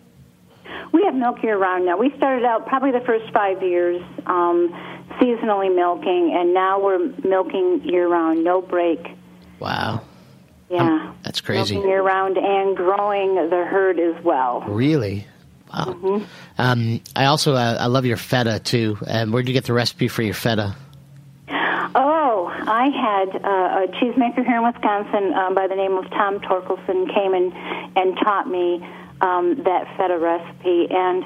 We 0.93 1.03
have 1.05 1.13
milk 1.15 1.43
year 1.43 1.58
round 1.58 1.86
now. 1.86 1.98
We 1.98 2.12
started 2.17 2.43
out 2.43 2.67
probably 2.67 2.91
the 2.91 3.01
first 3.01 3.32
five 3.34 3.62
years 3.62 4.01
um, 4.25 4.70
seasonally 5.22 5.74
milking, 5.75 6.34
and 6.36 6.53
now 6.55 6.79
we're 6.84 7.00
milking 7.24 7.82
year 7.84 8.08
round, 8.08 8.43
no 8.43 8.62
break. 8.62 9.00
Wow, 9.60 10.01
Yeah, 10.74 11.13
that's 11.24 11.42
crazy. 11.42 11.75
Year 11.75 12.01
round 12.01 12.38
and 12.38 12.75
growing 12.75 13.36
the 13.36 13.65
herd 13.65 14.00
as 14.00 14.24
well. 14.24 14.62
Really? 14.62 15.27
Wow. 15.74 15.86
Mm-hmm. 15.86 16.24
Um, 16.58 17.01
I 17.15 17.25
also 17.25 17.53
uh, 17.56 17.77
I 17.80 17.88
love 17.88 18.06
your 18.06 18.18
feta 18.18 18.60
too. 18.60 18.98
Um, 19.08 19.32
where'd 19.32 19.48
you 19.48 19.53
get 19.53 19.65
the 19.65 19.74
recipe 19.74 20.08
for 20.08 20.22
your 20.22 20.36
feta? 20.36 20.75
Oh, 21.96 22.48
I 22.50 22.89
had 22.89 23.36
uh, 23.36 23.84
a 23.84 23.88
cheesemaker 24.00 24.46
here 24.46 24.58
in 24.58 24.63
Wisconsin 24.63 25.34
um, 25.34 25.53
by 25.53 25.68
the 25.68 25.75
name 25.75 25.94
of 25.94 26.10
Tom 26.10 26.39
Torkelson 26.39 27.13
came 27.13 27.34
and 27.34 27.53
and 27.96 28.18
taught 28.18 28.48
me 28.48 28.84
um, 29.22 29.63
that 29.63 29.88
feta 29.98 30.18
recipe, 30.18 30.88
and 30.89 31.24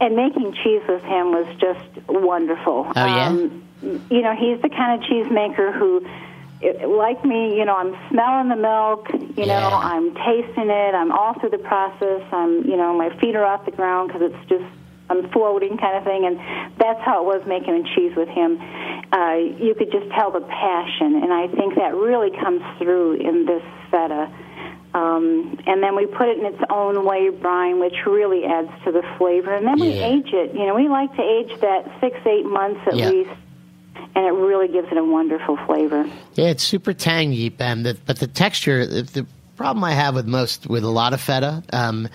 and 0.00 0.16
making 0.16 0.54
cheese 0.62 0.82
with 0.88 1.02
him 1.02 1.32
was 1.32 1.46
just 1.58 2.08
wonderful. 2.08 2.90
Oh, 2.94 3.06
yeah? 3.06 3.28
Um, 3.28 3.64
you 3.82 4.22
know, 4.22 4.34
he's 4.34 4.60
the 4.62 4.68
kind 4.68 5.02
of 5.02 5.08
cheesemaker 5.08 5.72
who. 5.76 6.06
It, 6.62 6.86
like 6.88 7.24
me, 7.24 7.56
you 7.56 7.64
know, 7.64 7.74
I'm 7.76 7.96
smelling 8.10 8.48
the 8.48 8.56
milk. 8.56 9.08
You 9.36 9.46
Yeah. 9.46 9.60
know, 9.60 9.68
I'm 9.82 10.14
tasting 10.14 10.68
it. 10.68 10.94
I'm 10.94 11.10
all 11.12 11.34
through 11.40 11.50
the 11.50 11.58
process. 11.58 12.22
I'm, 12.32 12.64
you 12.68 12.76
know, 12.76 12.92
my 12.96 13.08
feet 13.18 13.34
are 13.34 13.44
off 13.44 13.64
the 13.64 13.70
ground 13.70 14.12
because 14.12 14.30
it's 14.32 14.48
just 14.48 14.64
I'm 15.08 15.28
floating 15.30 15.76
kind 15.76 15.96
of 15.96 16.04
thing, 16.04 16.24
and 16.24 16.38
that's 16.78 17.00
how 17.00 17.22
it 17.22 17.26
was 17.26 17.42
making 17.46 17.84
cheese 17.96 18.14
with 18.14 18.28
him. 18.28 18.60
Uh, 19.12 19.34
you 19.58 19.74
could 19.76 19.90
just 19.90 20.08
tell 20.12 20.30
the 20.30 20.40
passion, 20.40 21.16
and 21.22 21.32
I 21.32 21.48
think 21.48 21.74
that 21.74 21.94
really 21.96 22.30
comes 22.30 22.62
through 22.78 23.14
in 23.14 23.44
this 23.44 23.62
feta. 23.90 24.30
Um, 24.94 25.58
and 25.66 25.82
then 25.82 25.96
we 25.96 26.06
put 26.06 26.28
it 26.28 26.38
in 26.38 26.46
its 26.46 26.62
own 26.68 27.04
way 27.04 27.28
brine, 27.30 27.80
which 27.80 27.94
really 28.06 28.44
adds 28.44 28.70
to 28.84 28.92
the 28.92 29.02
flavor. 29.18 29.54
And 29.54 29.66
then 29.66 29.80
we 29.80 29.98
age 29.98 30.30
it. 30.32 30.54
You 30.54 30.66
know, 30.66 30.74
we 30.74 30.88
like 30.88 31.14
to 31.16 31.22
age 31.22 31.58
that 31.60 31.90
six, 32.00 32.18
eight 32.26 32.44
months 32.44 32.80
at 32.86 32.96
Yeah. 32.96 33.10
least, 33.10 33.30
and 34.14 34.26
it 34.26 34.32
really 34.32 34.68
gives 34.68 34.88
it 34.90 34.96
a 34.96 35.04
wonderful 35.04 35.56
flavor. 35.66 36.04
Yeah, 36.34 36.46
it's 36.46 36.64
super 36.64 36.92
tangy, 36.92 37.54
um, 37.60 37.82
the, 37.82 37.96
but 38.06 38.18
the 38.18 38.26
texture. 38.26 38.86
The, 38.86 39.02
the 39.02 39.26
problem 39.56 39.84
I 39.84 39.92
have 39.92 40.14
with 40.14 40.26
most 40.26 40.66
with 40.66 40.84
a 40.84 40.88
lot 40.88 41.12
of 41.12 41.20
feta 41.20 41.62
um, 41.72 42.08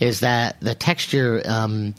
is 0.00 0.20
that 0.20 0.60
the 0.60 0.74
texture 0.74 1.42
um, 1.46 1.94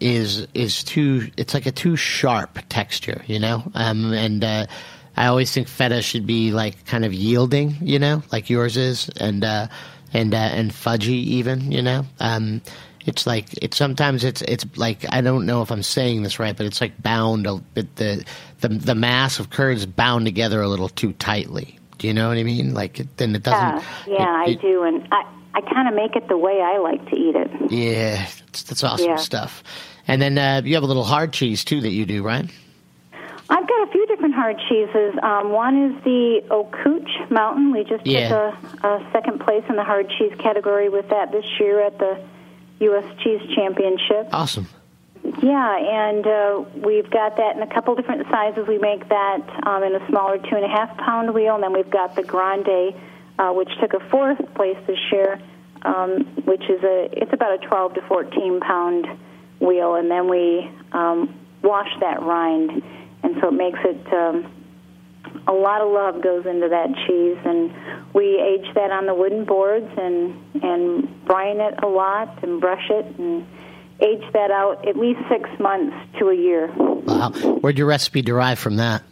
is 0.00 0.46
is 0.54 0.82
too. 0.82 1.30
It's 1.36 1.54
like 1.54 1.66
a 1.66 1.72
too 1.72 1.96
sharp 1.96 2.58
texture, 2.68 3.22
you 3.26 3.38
know. 3.38 3.62
Um, 3.74 4.12
and 4.12 4.42
uh, 4.42 4.66
I 5.16 5.26
always 5.26 5.52
think 5.52 5.68
feta 5.68 6.02
should 6.02 6.26
be 6.26 6.52
like 6.52 6.86
kind 6.86 7.04
of 7.04 7.12
yielding, 7.12 7.76
you 7.80 7.98
know, 7.98 8.22
like 8.32 8.50
yours 8.50 8.76
is, 8.76 9.08
and 9.20 9.44
uh, 9.44 9.68
and 10.12 10.34
uh, 10.34 10.36
and 10.36 10.70
fudgy 10.70 11.08
even, 11.08 11.70
you 11.70 11.82
know. 11.82 12.04
Um, 12.20 12.62
it's 13.08 13.26
like 13.26 13.46
it's 13.62 13.76
sometimes 13.76 14.22
it's 14.24 14.42
it's 14.42 14.64
like 14.76 15.04
I 15.10 15.20
don't 15.20 15.46
know 15.46 15.62
if 15.62 15.70
I'm 15.72 15.82
saying 15.82 16.22
this 16.22 16.38
right, 16.38 16.56
but 16.56 16.66
it's 16.66 16.80
like 16.80 17.00
bound 17.02 17.46
a 17.46 17.56
bit 17.56 17.96
the 17.96 18.24
the 18.60 18.68
the 18.68 18.94
mass 18.94 19.38
of 19.40 19.50
curds 19.50 19.86
bound 19.86 20.26
together 20.26 20.60
a 20.62 20.68
little 20.68 20.88
too 20.88 21.12
tightly. 21.14 21.78
Do 21.98 22.06
you 22.06 22.14
know 22.14 22.28
what 22.28 22.38
I 22.38 22.44
mean? 22.44 22.74
Like 22.74 23.00
it, 23.00 23.16
then 23.16 23.34
it 23.34 23.42
doesn't. 23.42 23.82
Yeah, 24.06 24.14
yeah, 24.18 24.44
it- 24.44 24.58
I 24.58 24.62
do, 24.62 24.82
and 24.84 25.08
I 25.10 25.24
I 25.54 25.60
kind 25.62 25.88
of 25.88 25.94
make 25.94 26.14
it 26.14 26.28
the 26.28 26.36
way 26.38 26.60
I 26.62 26.78
like 26.78 27.04
to 27.10 27.16
eat 27.16 27.34
it. 27.34 27.50
Yeah, 27.72 28.24
that's, 28.46 28.62
that's 28.64 28.84
awesome 28.84 29.08
Yeah. 29.08 29.16
stuff. 29.16 29.64
And 30.06 30.22
then 30.22 30.38
uh, 30.38 30.62
you 30.64 30.74
have 30.74 30.84
a 30.84 30.86
little 30.86 31.04
hard 31.04 31.32
cheese 31.32 31.64
too 31.64 31.80
that 31.80 31.90
you 31.90 32.06
do, 32.06 32.22
right? 32.22 32.48
I've 33.50 33.66
got 33.66 33.88
a 33.88 33.90
few 33.90 34.06
different 34.06 34.34
hard 34.34 34.58
cheeses. 34.68 35.14
Um, 35.22 35.50
one 35.52 35.90
is 35.90 36.04
the 36.04 36.42
Ocooch 36.50 37.30
Mountain. 37.30 37.72
We 37.72 37.82
just 37.84 38.06
Yeah. 38.06 38.28
took 38.28 38.84
a, 38.84 38.86
a 38.88 39.10
second 39.12 39.40
place 39.40 39.64
in 39.70 39.76
the 39.76 39.84
hard 39.84 40.08
cheese 40.18 40.32
category 40.38 40.88
with 40.90 41.08
that 41.08 41.32
this 41.32 41.46
year 41.58 41.80
at 41.82 41.98
the 41.98 42.22
U.S. 42.80 43.04
Cheese 43.22 43.40
Championship. 43.54 44.28
Awesome. 44.32 44.68
Yeah, 45.42 45.76
and 45.76 46.26
uh, 46.26 46.64
we've 46.84 47.10
got 47.10 47.36
that 47.36 47.56
in 47.56 47.62
a 47.62 47.72
couple 47.72 47.94
different 47.94 48.26
sizes. 48.30 48.66
We 48.66 48.78
make 48.78 49.08
that 49.08 49.66
um, 49.66 49.82
in 49.82 49.94
a 49.94 50.06
smaller 50.08 50.38
two 50.38 50.56
and 50.56 50.64
a 50.64 50.68
half 50.68 50.96
pound 50.96 51.34
wheel, 51.34 51.54
and 51.54 51.62
then 51.62 51.72
we've 51.72 51.90
got 51.90 52.16
the 52.16 52.22
Grande, 52.22 52.94
uh, 53.38 53.52
which 53.52 53.68
took 53.80 53.94
a 53.94 54.00
fourth 54.10 54.38
place 54.54 54.78
this 54.86 54.98
year, 55.12 55.40
um, 55.82 56.24
which 56.44 56.62
is 56.68 56.82
a 56.82 57.08
it's 57.12 57.32
about 57.32 57.62
a 57.62 57.66
12 57.66 57.94
to 57.94 58.02
14 58.02 58.60
pound 58.60 59.06
wheel, 59.60 59.96
and 59.96 60.10
then 60.10 60.28
we 60.28 60.70
um, 60.92 61.34
wash 61.62 61.90
that 62.00 62.22
rind, 62.22 62.82
and 63.22 63.36
so 63.40 63.48
it 63.48 63.54
makes 63.54 63.80
it. 63.84 64.12
Um, 64.12 64.52
a 65.46 65.52
lot 65.52 65.80
of 65.80 65.90
love 65.92 66.22
goes 66.22 66.46
into 66.46 66.68
that 66.68 66.88
cheese, 67.06 67.36
and 67.44 67.72
we 68.14 68.38
age 68.40 68.72
that 68.74 68.90
on 68.90 69.06
the 69.06 69.14
wooden 69.14 69.44
boards 69.44 69.90
and 69.96 70.34
and 70.62 71.24
brine 71.26 71.60
it 71.60 71.74
a 71.82 71.86
lot 71.86 72.42
and 72.42 72.60
brush 72.60 72.88
it 72.90 73.04
and 73.18 73.46
age 74.00 74.22
that 74.32 74.50
out 74.50 74.86
at 74.86 74.96
least 74.96 75.20
six 75.28 75.48
months 75.58 75.96
to 76.18 76.28
a 76.28 76.34
year. 76.34 76.70
Wow. 76.76 77.30
Where'd 77.60 77.78
your 77.78 77.86
recipe 77.88 78.22
derive 78.22 78.58
from 78.58 78.76
that? 78.76 79.02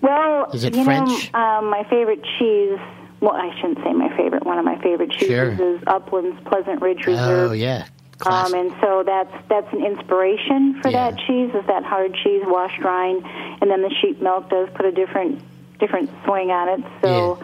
Well, 0.00 0.50
Is 0.52 0.64
it 0.64 0.74
you 0.74 0.84
French? 0.84 1.32
know, 1.32 1.38
um, 1.38 1.66
my 1.70 1.84
favorite 1.90 2.24
cheese. 2.38 2.78
Well, 3.20 3.32
I 3.32 3.54
shouldn't 3.60 3.78
say 3.84 3.92
my 3.92 4.08
favorite. 4.16 4.44
One 4.46 4.58
of 4.58 4.64
my 4.64 4.80
favorite 4.82 5.10
cheeses 5.10 5.28
Sure. 5.28 5.50
is 5.76 5.80
Upland's 5.82 6.40
Pleasant 6.48 6.80
Ridge 6.80 7.04
Reserve. 7.06 7.50
Oh 7.50 7.52
yeah, 7.52 7.86
Um, 8.26 8.54
and 8.54 8.72
so 8.80 9.02
that's 9.04 9.32
that's 9.48 9.72
an 9.72 9.84
inspiration 9.84 10.80
for 10.82 10.88
Yeah. 10.90 11.10
that 11.10 11.20
cheese 11.26 11.50
is 11.54 11.66
that 11.66 11.84
hard 11.84 12.14
cheese 12.22 12.42
washed 12.44 12.80
rind, 12.82 13.24
and 13.60 13.70
then 13.70 13.82
the 13.82 13.94
sheep 14.00 14.20
milk 14.20 14.50
does 14.50 14.68
put 14.74 14.84
a 14.86 14.92
different 14.92 15.40
different 15.78 16.10
swing 16.24 16.50
on 16.50 16.80
it. 16.80 16.84
So, 17.02 17.38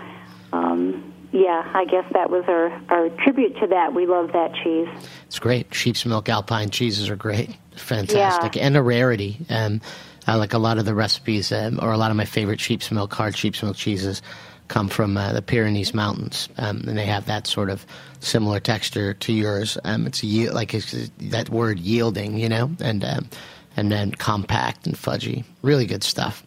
um, 0.52 1.12
yeah, 1.33 1.71
I 1.75 1.85
guess 1.87 2.04
that 2.12 2.30
was 2.30 2.45
our 2.49 2.71
our 2.90 3.09
tribute 3.25 3.59
to 3.61 3.66
that. 3.68 3.95
We 3.95 4.06
love 4.06 4.33
that 4.33 4.52
cheese. 4.62 4.88
It's 5.26 5.38
great. 5.38 5.75
Sheep's 5.75 6.04
milk 6.04 6.28
Alpine 6.28 6.71
cheeses 6.71 7.09
are 7.09 7.16
great, 7.16 7.56
fantastic, 7.76 8.56
and 8.56 8.76
a 8.76 8.83
rarity. 8.83 9.38
Um, 9.49 9.80
I 10.26 10.35
like 10.35 10.54
a 10.54 10.59
lot 10.59 10.78
of 10.78 10.85
the 10.85 10.95
recipes, 10.95 11.52
um, 11.52 11.78
or 11.80 11.92
a 11.92 11.97
lot 11.97 12.11
of 12.11 12.16
my 12.16 12.25
favorite 12.25 12.61
sheep's 12.61 12.90
milk, 12.90 13.12
hard 13.14 13.37
sheep's 13.37 13.62
milk 13.62 13.76
cheeses, 13.76 14.23
come 14.68 14.88
from 14.88 15.16
uh, 15.16 15.32
the 15.32 15.42
Pyrenees 15.42 15.94
Mountains, 15.94 16.49
um, 16.58 16.85
and 16.87 16.96
they 16.99 17.06
have 17.06 17.26
that 17.26 17.46
sort 17.46 17.70
of 17.70 17.85
similar 18.20 18.61
texture 18.61 19.14
to 19.14 19.32
yours. 19.32 19.78
Um, 19.85 20.06
it's 20.06 20.23
ye- 20.25 20.50
like 20.50 20.75
it's, 20.75 21.11
that 21.18 21.49
word 21.50 21.78
yielding, 21.78 22.38
you 22.38 22.49
know, 22.49 22.70
and 22.80 23.04
um, 23.04 23.28
and 23.76 23.92
then 23.92 24.11
compact 24.12 24.87
and 24.87 24.96
fudgy. 24.96 25.44
Really 25.62 25.87
good 25.87 26.02
stuff. 26.02 26.42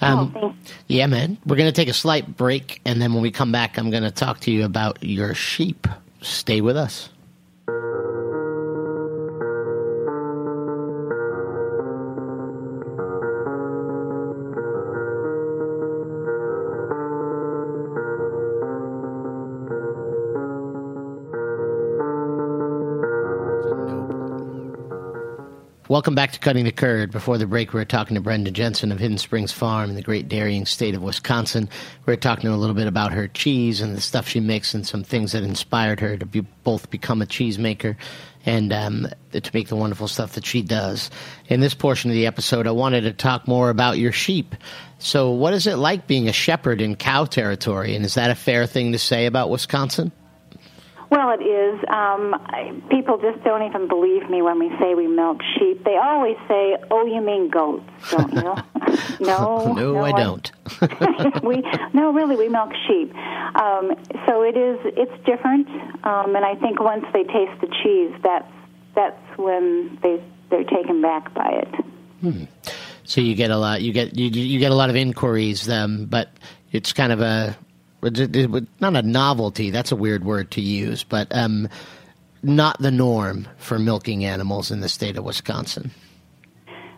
Um, 0.00 0.32
Oh, 0.36 0.54
yeah, 0.88 1.06
man. 1.06 1.38
We're 1.46 1.56
going 1.56 1.68
to 1.68 1.72
take 1.72 1.88
a 1.88 1.94
slight 1.94 2.36
break, 2.36 2.80
and 2.84 3.00
then 3.00 3.14
when 3.14 3.22
we 3.22 3.30
come 3.30 3.52
back, 3.52 3.78
I'm 3.78 3.90
going 3.90 4.02
to 4.02 4.10
talk 4.10 4.40
to 4.40 4.50
you 4.50 4.64
about 4.64 5.02
your 5.02 5.34
sheep. 5.34 5.86
Stay 6.20 6.60
with 6.60 6.76
us. 6.76 7.08
Welcome 25.90 26.14
back 26.14 26.32
to 26.32 26.38
Cutting 26.38 26.64
the 26.64 26.72
Curd. 26.72 27.10
Before 27.10 27.36
the 27.36 27.46
break, 27.46 27.74
we 27.74 27.78
were 27.78 27.84
talking 27.84 28.14
to 28.14 28.20
Brenda 28.22 28.50
Jensen 28.50 28.90
of 28.90 28.98
Hidden 28.98 29.18
Springs 29.18 29.52
Farm 29.52 29.90
in 29.90 29.96
the 29.96 30.02
great 30.02 30.28
dairying 30.28 30.64
state 30.64 30.94
of 30.94 31.02
Wisconsin. 31.02 31.68
We 32.06 32.12
were 32.14 32.16
talking 32.16 32.48
a 32.48 32.56
little 32.56 32.74
bit 32.74 32.86
about 32.86 33.12
her 33.12 33.28
cheese 33.28 33.82
and 33.82 33.94
the 33.94 34.00
stuff 34.00 34.26
she 34.26 34.40
makes 34.40 34.72
and 34.72 34.86
some 34.86 35.04
things 35.04 35.32
that 35.32 35.42
inspired 35.42 36.00
her 36.00 36.16
to 36.16 36.24
be, 36.24 36.40
both 36.40 36.88
become 36.88 37.20
a 37.20 37.26
cheesemaker 37.26 37.96
and 38.46 38.72
um, 38.72 39.08
to 39.32 39.50
make 39.52 39.68
the 39.68 39.76
wonderful 39.76 40.08
stuff 40.08 40.32
that 40.36 40.46
she 40.46 40.62
does. 40.62 41.10
In 41.48 41.60
this 41.60 41.74
portion 41.74 42.10
of 42.10 42.14
the 42.14 42.26
episode, 42.26 42.66
I 42.66 42.70
wanted 42.70 43.02
to 43.02 43.12
talk 43.12 43.46
more 43.46 43.68
about 43.68 43.98
your 43.98 44.12
sheep. 44.12 44.54
So, 44.98 45.32
what 45.32 45.52
is 45.52 45.66
it 45.66 45.76
like 45.76 46.06
being 46.06 46.30
a 46.30 46.32
shepherd 46.32 46.80
in 46.80 46.96
cow 46.96 47.26
territory? 47.26 47.94
And 47.94 48.06
is 48.06 48.14
that 48.14 48.30
a 48.30 48.34
fair 48.34 48.66
thing 48.66 48.92
to 48.92 48.98
say 48.98 49.26
about 49.26 49.50
Wisconsin? 49.50 50.12
Well, 51.10 51.30
it 51.38 51.42
is. 51.42 51.78
Um, 51.88 52.34
I, 52.34 52.72
people 52.90 53.18
just 53.18 53.42
don't 53.44 53.62
even 53.62 53.88
believe 53.88 54.28
me 54.28 54.42
when 54.42 54.58
we 54.58 54.70
say 54.78 54.94
we 54.94 55.06
milk 55.06 55.40
sheep. 55.58 55.84
They 55.84 55.96
always 55.96 56.36
say, 56.48 56.76
"Oh, 56.90 57.06
you 57.06 57.20
mean 57.20 57.50
goats, 57.50 57.84
don't 58.10 58.32
you?" 58.32 58.54
no, 59.20 59.72
no, 59.72 59.98
I 60.02 60.12
don't. 60.12 60.50
we 61.44 61.62
no, 61.92 62.12
really, 62.12 62.36
we 62.36 62.48
milk 62.48 62.72
sheep. 62.86 63.14
Um, 63.54 63.92
so 64.26 64.42
it 64.42 64.56
is. 64.56 64.78
It's 64.96 65.24
different, 65.24 65.68
um, 66.04 66.34
and 66.34 66.44
I 66.44 66.54
think 66.56 66.80
once 66.80 67.04
they 67.12 67.24
taste 67.24 67.60
the 67.60 67.68
cheese, 67.82 68.12
that's 68.22 68.50
that's 68.94 69.38
when 69.38 69.98
they 70.02 70.22
they're 70.50 70.64
taken 70.64 71.02
back 71.02 71.32
by 71.34 71.62
it. 71.64 72.44
So 73.04 73.20
you 73.20 73.34
get 73.34 73.50
a 73.50 73.56
lot. 73.56 73.82
You 73.82 73.92
get 73.92 74.16
you, 74.16 74.28
you 74.28 74.58
get 74.58 74.72
a 74.72 74.74
lot 74.74 74.90
of 74.90 74.96
inquiries, 74.96 75.68
um, 75.68 76.06
but 76.06 76.30
it's 76.72 76.92
kind 76.92 77.12
of 77.12 77.20
a 77.20 77.56
not 78.80 78.96
a 78.96 79.02
novelty. 79.02 79.70
That's 79.70 79.92
a 79.92 79.96
weird 79.96 80.24
word 80.24 80.50
to 80.52 80.60
use, 80.60 81.04
but 81.04 81.34
um, 81.34 81.68
not 82.42 82.80
the 82.80 82.90
norm 82.90 83.48
for 83.56 83.78
milking 83.78 84.24
animals 84.24 84.70
in 84.70 84.80
the 84.80 84.88
state 84.88 85.16
of 85.16 85.24
Wisconsin. 85.24 85.90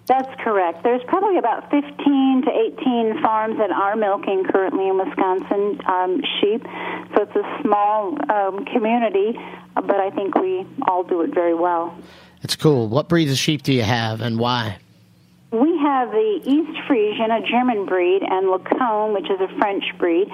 That's 0.06 0.28
correct. 0.40 0.84
There's 0.84 1.02
probably 1.08 1.36
about 1.36 1.68
15 1.70 2.42
to 2.44 2.50
18 2.80 3.22
farms 3.22 3.58
that 3.58 3.72
are 3.72 3.96
milking 3.96 4.44
currently 4.44 4.88
in 4.88 4.98
Wisconsin 4.98 5.80
um, 5.86 6.22
sheep. 6.40 6.62
So 7.14 7.22
it's 7.22 7.34
a 7.34 7.62
small 7.62 8.16
um, 8.30 8.64
community, 8.66 9.36
but 9.74 9.96
I 9.96 10.10
think 10.10 10.36
we 10.36 10.64
all 10.86 11.02
do 11.02 11.22
it 11.22 11.34
very 11.34 11.54
well. 11.54 11.96
It's 12.42 12.54
cool. 12.54 12.86
What 12.88 13.08
breeds 13.08 13.32
of 13.32 13.38
sheep 13.38 13.62
do 13.62 13.72
you 13.72 13.82
have, 13.82 14.20
and 14.20 14.38
why? 14.38 14.78
We 15.50 15.76
have 15.78 16.10
the 16.10 16.40
East 16.44 16.78
Frisian, 16.86 17.30
a 17.32 17.40
German 17.48 17.86
breed, 17.86 18.22
and 18.22 18.46
Lacaune, 18.46 19.12
which 19.14 19.28
is 19.28 19.40
a 19.40 19.48
French 19.58 19.84
breed. 19.98 20.28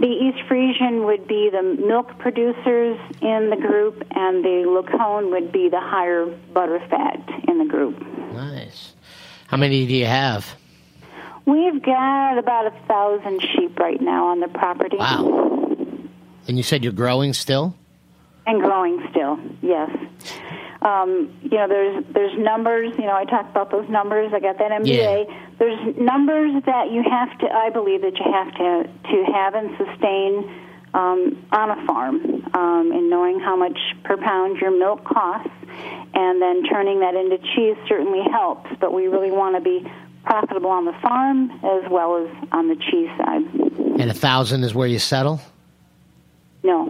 The 0.00 0.06
East 0.06 0.38
Frisian 0.48 1.04
would 1.04 1.28
be 1.28 1.50
the 1.52 1.62
milk 1.62 2.18
producers 2.18 2.98
in 3.20 3.50
the 3.50 3.56
group, 3.60 4.02
and 4.10 4.42
the 4.42 4.64
Lacaune 4.66 5.30
would 5.30 5.52
be 5.52 5.68
the 5.68 5.78
higher 5.80 6.24
butter 6.54 6.80
fat 6.88 7.20
in 7.46 7.58
the 7.58 7.66
group. 7.66 8.00
Nice. 8.32 8.94
How 9.48 9.58
many 9.58 9.86
do 9.86 9.92
you 9.92 10.06
have? 10.06 10.56
We've 11.44 11.82
got 11.82 12.38
about 12.38 12.68
a 12.68 12.86
thousand 12.86 13.42
sheep 13.42 13.78
right 13.78 14.00
now 14.00 14.28
on 14.28 14.40
the 14.40 14.48
property. 14.48 14.96
Wow. 14.96 15.68
And 16.48 16.56
you 16.56 16.62
said 16.62 16.82
you're 16.82 16.94
growing 16.94 17.34
still? 17.34 17.74
And 18.46 18.60
growing 18.60 19.06
still, 19.10 19.38
yes. 19.62 19.90
Um, 20.82 21.30
you 21.42 21.58
know, 21.58 21.68
there's 21.68 22.04
there's 22.12 22.38
numbers. 22.38 22.94
You 22.98 23.04
know, 23.04 23.14
I 23.14 23.24
talked 23.26 23.50
about 23.50 23.70
those 23.70 23.88
numbers. 23.88 24.32
I 24.34 24.40
got 24.40 24.58
that 24.58 24.70
MBA. 24.70 25.26
Yeah. 25.28 25.34
There's 25.58 25.96
numbers 25.96 26.62
that 26.64 26.90
you 26.90 27.02
have 27.02 27.38
to. 27.40 27.54
I 27.54 27.68
believe 27.68 28.00
that 28.00 28.16
you 28.16 28.32
have 28.32 28.52
to 28.54 28.88
to 29.10 29.32
have 29.32 29.54
and 29.54 29.76
sustain 29.76 30.50
um, 30.94 31.46
on 31.52 31.70
a 31.70 31.86
farm, 31.86 32.46
um, 32.54 32.92
in 32.92 33.10
knowing 33.10 33.40
how 33.40 33.56
much 33.56 33.78
per 34.04 34.16
pound 34.16 34.56
your 34.58 34.76
milk 34.76 35.04
costs, 35.04 35.52
and 36.14 36.40
then 36.40 36.64
turning 36.64 37.00
that 37.00 37.14
into 37.14 37.38
cheese 37.54 37.76
certainly 37.86 38.22
helps. 38.30 38.70
But 38.80 38.94
we 38.94 39.06
really 39.06 39.30
want 39.30 39.56
to 39.56 39.60
be 39.60 39.86
profitable 40.24 40.70
on 40.70 40.84
the 40.86 40.94
farm 41.02 41.50
as 41.64 41.90
well 41.90 42.24
as 42.24 42.48
on 42.52 42.68
the 42.68 42.76
cheese 42.76 43.10
side. 43.18 43.42
And 44.00 44.10
a 44.10 44.14
thousand 44.14 44.64
is 44.64 44.74
where 44.74 44.88
you 44.88 44.98
settle? 44.98 45.40
No, 46.62 46.84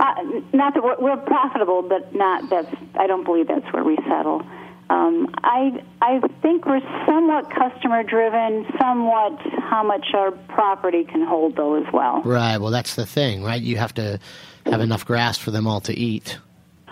uh, 0.00 0.14
not 0.52 0.74
that 0.74 0.82
we're, 0.82 0.96
we're 0.98 1.16
profitable, 1.16 1.82
but 1.82 2.14
not 2.14 2.48
that's. 2.50 2.74
I 2.94 3.06
don't 3.06 3.24
believe 3.24 3.48
that's 3.48 3.70
where 3.72 3.84
we 3.84 3.96
settle. 4.08 4.42
Um, 4.90 5.34
I 5.42 5.82
I 6.02 6.20
think 6.42 6.66
we're 6.66 6.82
somewhat 7.06 7.50
customer 7.50 8.02
driven, 8.02 8.66
somewhat 8.78 9.40
how 9.62 9.82
much 9.82 10.06
our 10.14 10.30
property 10.30 11.04
can 11.04 11.26
hold, 11.26 11.56
though, 11.56 11.74
as 11.82 11.92
well. 11.92 12.22
Right. 12.22 12.58
Well, 12.58 12.70
that's 12.70 12.94
the 12.94 13.06
thing, 13.06 13.42
right? 13.42 13.60
You 13.60 13.76
have 13.78 13.94
to 13.94 14.18
have 14.66 14.80
enough 14.80 15.06
grass 15.06 15.38
for 15.38 15.50
them 15.50 15.66
all 15.66 15.80
to 15.82 15.94
eat. 15.94 16.38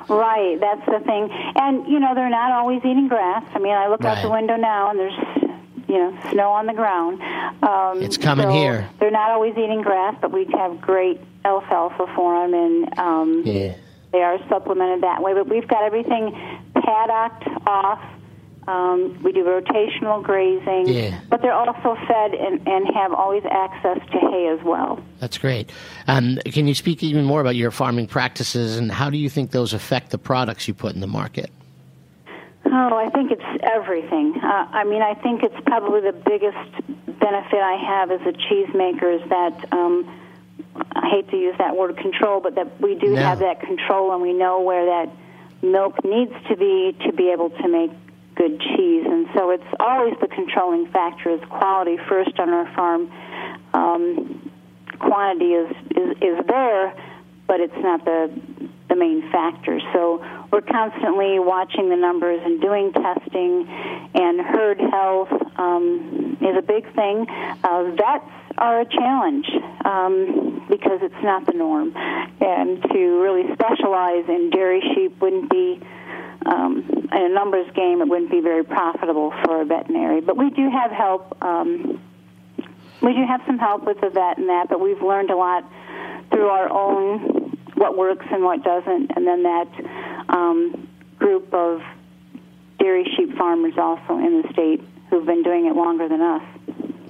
Right, 0.08 0.58
that's 0.60 0.84
the 0.86 1.00
thing. 1.04 1.28
And 1.54 1.86
you 1.86 2.00
know, 2.00 2.14
they're 2.14 2.30
not 2.30 2.52
always 2.52 2.80
eating 2.80 3.08
grass. 3.08 3.44
I 3.54 3.58
mean, 3.58 3.72
I 3.72 3.88
look 3.88 4.04
out 4.04 4.22
the 4.22 4.30
window 4.30 4.56
now, 4.56 4.90
and 4.90 4.98
there's 4.98 5.14
you 5.92 5.98
know 5.98 6.18
snow 6.30 6.50
on 6.50 6.66
the 6.66 6.72
ground. 6.72 7.20
Um, 7.62 8.02
It's 8.02 8.16
coming 8.16 8.46
so 8.46 8.52
here. 8.52 8.88
They're 8.98 9.10
not 9.10 9.30
always 9.30 9.52
eating 9.56 9.82
grass, 9.82 10.14
but 10.20 10.32
we 10.32 10.46
have 10.58 10.80
great 10.80 11.20
alfalfa 11.44 12.06
for 12.16 12.40
them, 12.40 12.54
and 12.54 12.98
um, 12.98 13.42
Yeah. 13.44 13.74
they 14.12 14.22
are 14.22 14.38
supplemented 14.48 15.02
that 15.02 15.22
way. 15.22 15.34
But 15.34 15.48
we've 15.48 15.68
got 15.68 15.82
everything 15.84 16.24
paddocked 16.74 17.46
off. 17.66 18.00
Um, 18.68 19.18
we 19.24 19.32
do 19.32 19.42
rotational 19.44 20.22
grazing, 20.22 20.86
Yeah. 20.86 21.18
but 21.28 21.42
they're 21.42 21.52
also 21.52 21.96
fed 22.06 22.32
and, 22.32 22.66
and 22.68 22.86
have 22.94 23.12
always 23.12 23.42
access 23.50 23.98
to 24.12 24.18
hay 24.30 24.46
as 24.56 24.64
well. 24.64 25.00
That's 25.18 25.36
great. 25.36 25.70
Um, 26.06 26.38
can 26.44 26.68
you 26.68 26.74
speak 26.74 27.02
even 27.02 27.24
more 27.24 27.40
about 27.40 27.56
your 27.56 27.72
farming 27.72 28.06
practices 28.06 28.78
and 28.78 28.92
how 28.92 29.10
do 29.10 29.18
you 29.18 29.28
think 29.28 29.50
those 29.50 29.72
affect 29.74 30.10
the 30.10 30.18
products 30.18 30.68
you 30.68 30.74
put 30.74 30.94
in 30.94 31.00
the 31.00 31.08
market? 31.08 31.50
Oh, 32.74 32.96
I 32.96 33.10
think 33.10 33.30
it's 33.30 33.62
everything. 33.62 34.34
Uh, 34.42 34.66
I 34.72 34.84
mean, 34.84 35.02
I 35.02 35.12
think 35.12 35.42
it's 35.42 35.54
probably 35.66 36.00
the 36.00 36.12
biggest 36.12 37.18
benefit 37.20 37.60
I 37.60 37.76
have 37.76 38.10
as 38.10 38.20
a 38.22 38.32
cheesemaker 38.32 39.22
is 39.22 39.28
that 39.28 39.72
um, 39.72 40.08
I 40.96 41.10
hate 41.10 41.28
to 41.30 41.36
use 41.36 41.54
that 41.58 41.76
word 41.76 41.98
control, 41.98 42.40
but 42.40 42.54
that 42.54 42.80
we 42.80 42.94
do 42.94 43.08
No. 43.08 43.20
have 43.20 43.40
that 43.40 43.60
control 43.60 44.12
and 44.12 44.22
we 44.22 44.32
know 44.32 44.62
where 44.62 44.86
that 44.86 45.10
milk 45.60 46.02
needs 46.02 46.32
to 46.48 46.56
be 46.56 46.96
to 47.04 47.12
be 47.12 47.28
able 47.30 47.50
to 47.50 47.68
make 47.68 47.90
good 48.36 48.58
cheese. 48.58 49.04
And 49.06 49.28
so 49.34 49.50
it's 49.50 49.62
always 49.78 50.14
the 50.22 50.28
controlling 50.28 50.86
factor 50.86 51.28
is 51.28 51.40
quality 51.50 51.98
first 52.08 52.40
on 52.40 52.48
our 52.48 52.72
farm. 52.74 53.12
Um, 53.74 54.50
quantity 54.98 55.52
is, 55.52 55.76
is 55.90 56.16
is 56.22 56.46
there, 56.46 56.94
but 57.46 57.60
it's 57.60 57.76
not 57.76 58.04
the 58.06 58.30
the 58.88 58.96
main 58.96 59.30
factor. 59.30 59.78
So 59.92 60.24
we're 60.52 60.60
constantly 60.60 61.38
watching 61.38 61.88
the 61.88 61.96
numbers 61.96 62.40
and 62.44 62.60
doing 62.60 62.92
testing, 62.92 63.66
and 64.14 64.38
herd 64.38 64.78
health 64.78 65.32
um, 65.56 66.36
is 66.42 66.56
a 66.58 66.62
big 66.62 66.84
thing. 66.94 67.26
Uh, 67.64 67.90
vets 67.96 68.30
are 68.58 68.82
a 68.82 68.84
challenge 68.84 69.46
um, 69.86 70.66
because 70.68 71.00
it's 71.00 71.22
not 71.24 71.46
the 71.46 71.54
norm, 71.54 71.96
and 71.96 72.82
to 72.82 73.22
really 73.22 73.50
specialize 73.54 74.28
in 74.28 74.50
dairy 74.50 74.82
sheep 74.94 75.18
wouldn't 75.20 75.50
be. 75.50 75.80
Um, 76.44 77.08
in 77.12 77.22
a 77.22 77.28
numbers 77.28 77.70
game, 77.72 78.00
it 78.00 78.08
wouldn't 78.08 78.30
be 78.30 78.40
very 78.40 78.64
profitable 78.64 79.32
for 79.44 79.62
a 79.62 79.64
veterinary. 79.64 80.20
But 80.20 80.36
we 80.36 80.50
do 80.50 80.68
have 80.70 80.90
help. 80.90 81.40
Um, 81.40 82.00
we 83.00 83.12
do 83.12 83.24
have 83.24 83.42
some 83.46 83.58
help 83.58 83.84
with 83.84 84.00
the 84.00 84.10
vet 84.10 84.38
and 84.38 84.48
that, 84.48 84.68
but 84.68 84.80
we've 84.80 85.00
learned 85.00 85.30
a 85.30 85.36
lot 85.36 85.64
through 86.30 86.48
our 86.48 86.68
own 86.68 87.56
what 87.74 87.96
works 87.96 88.26
and 88.30 88.42
what 88.42 88.62
doesn't, 88.64 89.12
and 89.14 89.26
then 89.26 89.42
that 89.44 89.68
um, 90.32 90.88
group 91.18 91.52
of 91.54 91.80
dairy 92.78 93.04
sheep 93.16 93.36
farmers 93.36 93.74
also 93.78 94.18
in 94.18 94.42
the 94.42 94.52
state 94.52 94.82
who've 95.08 95.26
been 95.26 95.42
doing 95.42 95.66
it 95.66 95.76
longer 95.76 96.08
than 96.08 96.20
us. 96.20 96.42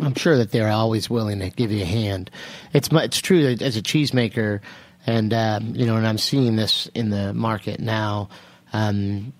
I'm 0.03 0.15
sure 0.15 0.37
that 0.37 0.51
they're 0.51 0.69
always 0.69 1.09
willing 1.09 1.39
to 1.39 1.51
give 1.51 1.71
you 1.71 1.83
a 1.83 1.87
hand. 1.87 2.31
It's 2.73 2.89
it's 2.93 3.21
true 3.21 3.43
that 3.45 3.63
as 3.63 3.77
a 3.77 3.83
cheesemaker, 3.83 4.61
and 5.07 5.33
um, 5.33 5.75
you 5.75 5.87
know, 5.87 5.97
and 5.97 6.07
I'm 6.07 6.19
seeing 6.19 6.57
this 6.57 6.89
in 6.95 7.11
the 7.11 7.33
market 7.33 7.81
now. 7.81 8.29
Um, 8.73 9.33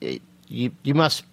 it, 0.00 0.22
you 0.48 0.72
you 0.82 0.94
must 0.94 1.24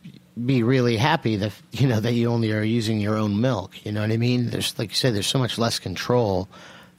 be 0.45 0.61
really 0.61 0.97
happy 0.97 1.37
that 1.37 1.53
you 1.71 1.87
know 1.87 1.99
that 1.99 2.13
you 2.13 2.29
only 2.29 2.51
are 2.51 2.63
using 2.63 2.99
your 2.99 3.15
own 3.15 3.41
milk. 3.41 3.83
You 3.85 3.91
know 3.91 4.01
what 4.01 4.11
I 4.11 4.17
mean? 4.17 4.51
There's 4.51 4.77
like 4.77 4.89
you 4.89 4.95
said, 4.95 5.15
there's 5.15 5.27
so 5.27 5.39
much 5.39 5.57
less 5.57 5.79
control 5.79 6.47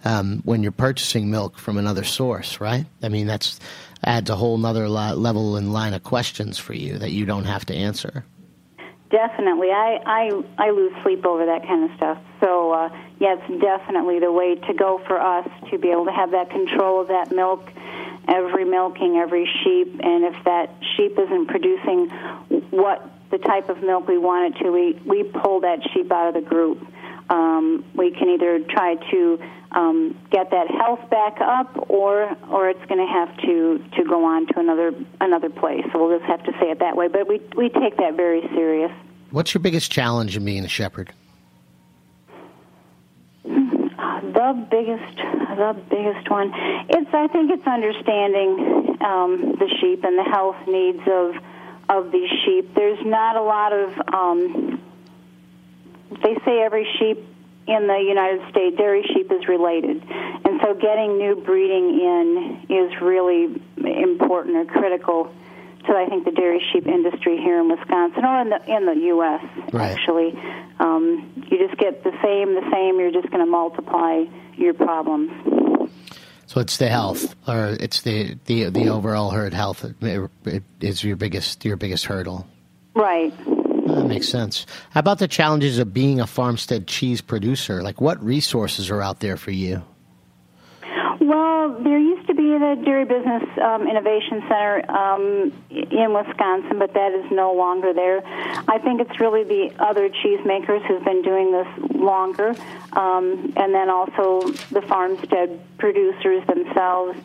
um, 0.06 0.40
when 0.44 0.62
you're 0.62 0.70
purchasing 0.70 1.30
milk 1.30 1.58
from 1.58 1.78
another 1.78 2.04
source, 2.04 2.60
right? 2.60 2.86
I 3.02 3.08
mean, 3.08 3.26
that's 3.26 3.58
adds 4.04 4.30
a 4.30 4.36
whole 4.36 4.56
nother 4.56 4.88
level 4.88 5.56
and 5.56 5.72
line 5.72 5.94
of 5.94 6.04
questions 6.04 6.58
for 6.58 6.74
you 6.74 6.98
that 6.98 7.10
you 7.10 7.26
don't 7.26 7.44
have 7.44 7.66
to 7.66 7.74
answer. 7.74 8.24
Definitely, 9.10 9.68
I 9.70 9.98
I 10.06 10.42
I 10.58 10.70
lose 10.70 10.92
sleep 11.02 11.26
over 11.26 11.46
that 11.46 11.66
kind 11.66 11.90
of 11.90 11.96
stuff. 11.96 12.18
So 12.40 12.72
uh, 12.72 12.88
yeah, 13.18 13.36
it's 13.38 13.60
definitely 13.60 14.20
the 14.20 14.30
way 14.30 14.54
to 14.54 14.74
go 14.74 15.00
for 15.06 15.20
us 15.20 15.48
to 15.70 15.78
be 15.78 15.90
able 15.90 16.04
to 16.04 16.12
have 16.12 16.30
that 16.30 16.50
control 16.50 17.00
of 17.00 17.08
that 17.08 17.32
milk, 17.32 17.68
every 18.28 18.64
milking, 18.64 19.16
every 19.16 19.46
sheep, 19.64 20.00
and 20.02 20.24
if 20.24 20.44
that 20.44 20.70
sheep 20.96 21.18
isn't 21.18 21.46
producing 21.46 22.10
what 22.70 23.10
the 23.30 23.38
type 23.38 23.68
of 23.70 23.82
milk 23.82 24.06
we 24.06 24.18
want 24.18 24.54
it 24.54 24.58
to, 24.62 24.70
we 24.70 24.92
we 25.04 25.24
pull 25.24 25.60
that 25.60 25.80
sheep 25.92 26.12
out 26.12 26.28
of 26.28 26.34
the 26.34 26.48
group. 26.48 26.86
Um, 27.28 27.84
we 27.94 28.12
can 28.12 28.28
either 28.28 28.60
try 28.60 28.94
to 29.10 29.40
um, 29.76 30.18
get 30.30 30.50
that 30.50 30.68
health 30.70 31.08
back 31.10 31.38
up, 31.40 31.90
or 31.90 32.34
or 32.50 32.70
it's 32.70 32.84
going 32.86 33.06
to 33.06 33.12
have 33.12 33.36
to 33.42 33.78
to 33.96 34.04
go 34.04 34.24
on 34.24 34.46
to 34.46 34.58
another 34.58 34.92
another 35.20 35.50
place. 35.50 35.84
So 35.92 36.06
we'll 36.06 36.18
just 36.18 36.28
have 36.28 36.42
to 36.44 36.52
say 36.52 36.70
it 36.70 36.78
that 36.80 36.96
way. 36.96 37.08
But 37.08 37.28
we 37.28 37.40
we 37.56 37.68
take 37.68 37.98
that 37.98 38.14
very 38.16 38.40
serious. 38.54 38.90
What's 39.30 39.52
your 39.52 39.60
biggest 39.60 39.92
challenge 39.92 40.36
in 40.36 40.44
being 40.44 40.64
a 40.64 40.68
shepherd? 40.68 41.12
The 43.44 44.66
biggest, 44.70 45.16
the 45.16 45.76
biggest 45.90 46.30
one. 46.30 46.52
It's 46.88 47.10
I 47.12 47.28
think 47.28 47.50
it's 47.50 47.66
understanding 47.66 48.96
um, 49.02 49.56
the 49.58 49.68
sheep 49.80 50.04
and 50.04 50.18
the 50.18 50.24
health 50.24 50.56
needs 50.66 51.02
of 51.06 51.34
of 51.88 52.12
these 52.12 52.30
sheep. 52.44 52.74
There's 52.74 53.04
not 53.04 53.36
a 53.36 53.42
lot 53.42 53.72
of. 53.72 54.14
Um, 54.14 54.82
they 56.22 56.34
say 56.46 56.62
every 56.62 56.86
sheep 56.98 57.18
in 57.66 57.86
the 57.86 57.98
United 57.98 58.48
States, 58.50 58.76
dairy 58.76 59.02
sheep 59.14 59.30
is 59.32 59.48
related. 59.48 60.02
And 60.44 60.60
so 60.62 60.74
getting 60.74 61.18
new 61.18 61.36
breeding 61.36 62.00
in 62.00 62.66
is 62.68 63.00
really 63.00 63.60
important 63.76 64.56
or 64.56 64.64
critical 64.66 65.34
to, 65.86 65.92
I 65.92 66.06
think, 66.08 66.24
the 66.24 66.30
dairy 66.30 66.62
sheep 66.72 66.86
industry 66.86 67.38
here 67.38 67.60
in 67.60 67.68
Wisconsin 67.68 68.24
or 68.24 68.40
in 68.40 68.50
the, 68.50 68.76
in 68.76 68.86
the 68.86 68.96
U.S., 69.06 69.44
right. 69.72 69.92
actually. 69.92 70.38
Um, 70.78 71.44
you 71.50 71.58
just 71.66 71.78
get 71.78 72.04
the 72.04 72.12
same, 72.22 72.54
the 72.54 72.68
same, 72.72 73.00
you're 73.00 73.12
just 73.12 73.30
going 73.30 73.44
to 73.44 73.50
multiply 73.50 74.24
your 74.56 74.74
problems. 74.74 75.30
So 76.46 76.60
it's 76.60 76.76
the 76.76 76.88
health, 76.88 77.34
or 77.48 77.76
it's 77.80 78.02
the, 78.02 78.38
the, 78.44 78.70
the 78.70 78.88
overall 78.88 79.30
herd 79.30 79.52
health 79.52 79.84
is 80.80 81.02
your 81.02 81.16
biggest 81.16 81.64
your 81.64 81.76
biggest 81.76 82.04
hurdle. 82.04 82.46
Right. 82.94 83.34
That 83.86 84.06
makes 84.06 84.28
sense. 84.28 84.66
How 84.90 85.00
about 85.00 85.18
the 85.18 85.28
challenges 85.28 85.78
of 85.78 85.94
being 85.94 86.20
a 86.20 86.26
farmstead 86.26 86.86
cheese 86.86 87.20
producer? 87.20 87.82
Like, 87.82 88.00
what 88.00 88.22
resources 88.22 88.90
are 88.90 89.00
out 89.00 89.20
there 89.20 89.36
for 89.36 89.52
you? 89.52 89.82
Well, 91.20 91.80
there 91.82 91.98
used 91.98 92.26
to 92.28 92.34
be 92.34 92.42
the 92.58 92.80
Dairy 92.84 93.04
Business 93.04 93.42
um, 93.62 93.88
Innovation 93.88 94.42
Center 94.48 94.90
um, 94.90 95.52
in 95.70 96.12
Wisconsin, 96.12 96.78
but 96.78 96.94
that 96.94 97.12
is 97.12 97.30
no 97.30 97.52
longer 97.52 97.92
there. 97.92 98.22
I 98.68 98.78
think 98.78 99.00
it's 99.00 99.18
really 99.20 99.44
the 99.44 99.74
other 99.78 100.08
cheesemakers 100.08 100.84
who've 100.86 101.04
been 101.04 101.22
doing 101.22 101.52
this 101.52 101.66
longer, 101.94 102.54
um, 102.96 103.52
and 103.56 103.74
then 103.74 103.90
also 103.90 104.40
the 104.72 104.82
farmstead 104.88 105.60
producers 105.78 106.44
themselves. 106.46 107.18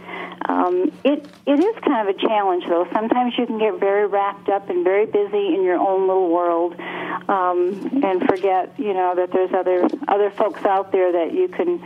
Um, 0.47 0.91
it 1.05 1.25
it 1.45 1.59
is 1.59 1.75
kind 1.83 2.07
of 2.07 2.15
a 2.15 2.19
challenge, 2.19 2.65
though. 2.67 2.87
Sometimes 2.93 3.33
you 3.37 3.45
can 3.45 3.57
get 3.57 3.79
very 3.79 4.05
wrapped 4.05 4.49
up 4.49 4.69
and 4.69 4.83
very 4.83 5.05
busy 5.05 5.53
in 5.55 5.63
your 5.63 5.77
own 5.77 6.07
little 6.07 6.29
world, 6.29 6.75
um, 7.29 8.01
and 8.03 8.21
forget, 8.27 8.73
you 8.77 8.93
know, 8.93 9.15
that 9.15 9.31
there's 9.31 9.53
other 9.53 9.87
other 10.07 10.29
folks 10.31 10.63
out 10.65 10.91
there 10.91 11.11
that 11.13 11.33
you 11.33 11.47
can 11.47 11.79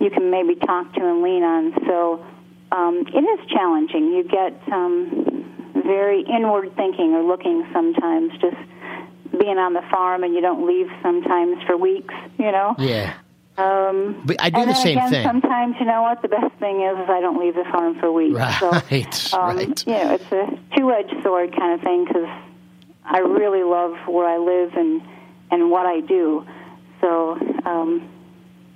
you 0.00 0.10
can 0.10 0.30
maybe 0.30 0.54
talk 0.54 0.92
to 0.94 1.00
and 1.00 1.22
lean 1.22 1.42
on. 1.42 1.72
So 1.86 2.26
um, 2.72 3.06
it 3.06 3.24
is 3.24 3.46
challenging. 3.48 4.12
You 4.12 4.24
get 4.24 4.60
um, 4.70 5.72
very 5.74 6.22
inward 6.22 6.76
thinking 6.76 7.14
or 7.14 7.22
looking 7.22 7.66
sometimes, 7.72 8.32
just 8.40 8.56
being 9.38 9.56
on 9.56 9.72
the 9.72 9.82
farm, 9.90 10.24
and 10.24 10.34
you 10.34 10.42
don't 10.42 10.66
leave 10.66 10.90
sometimes 11.00 11.62
for 11.62 11.76
weeks. 11.76 12.14
You 12.38 12.52
know. 12.52 12.74
Yeah. 12.78 13.14
Um, 13.60 14.22
but 14.24 14.36
I 14.40 14.50
do 14.50 14.64
the 14.64 14.74
same 14.74 14.98
again, 14.98 15.10
thing. 15.10 15.24
Sometimes, 15.24 15.76
you 15.78 15.86
know 15.86 16.02
what? 16.02 16.22
The 16.22 16.28
best 16.28 16.54
thing 16.56 16.82
is, 16.82 16.98
is 16.98 17.08
I 17.08 17.20
don't 17.20 17.38
leave 17.38 17.54
the 17.54 17.64
farm 17.64 17.98
for 17.98 18.10
weeks. 18.12 18.36
Right, 18.36 19.14
so, 19.14 19.40
um, 19.40 19.56
right. 19.56 19.86
You 19.86 19.92
know, 19.92 20.14
it's 20.14 20.32
a 20.32 20.76
two-edged 20.76 21.22
sword 21.22 21.54
kind 21.56 21.74
of 21.74 21.80
thing 21.80 22.04
because 22.04 22.28
I 23.04 23.18
really 23.18 23.62
love 23.62 23.96
where 24.06 24.28
I 24.28 24.38
live 24.38 24.74
and 24.74 25.02
and 25.50 25.70
what 25.70 25.86
I 25.86 26.00
do. 26.00 26.46
So 27.00 27.32
um, 27.64 28.08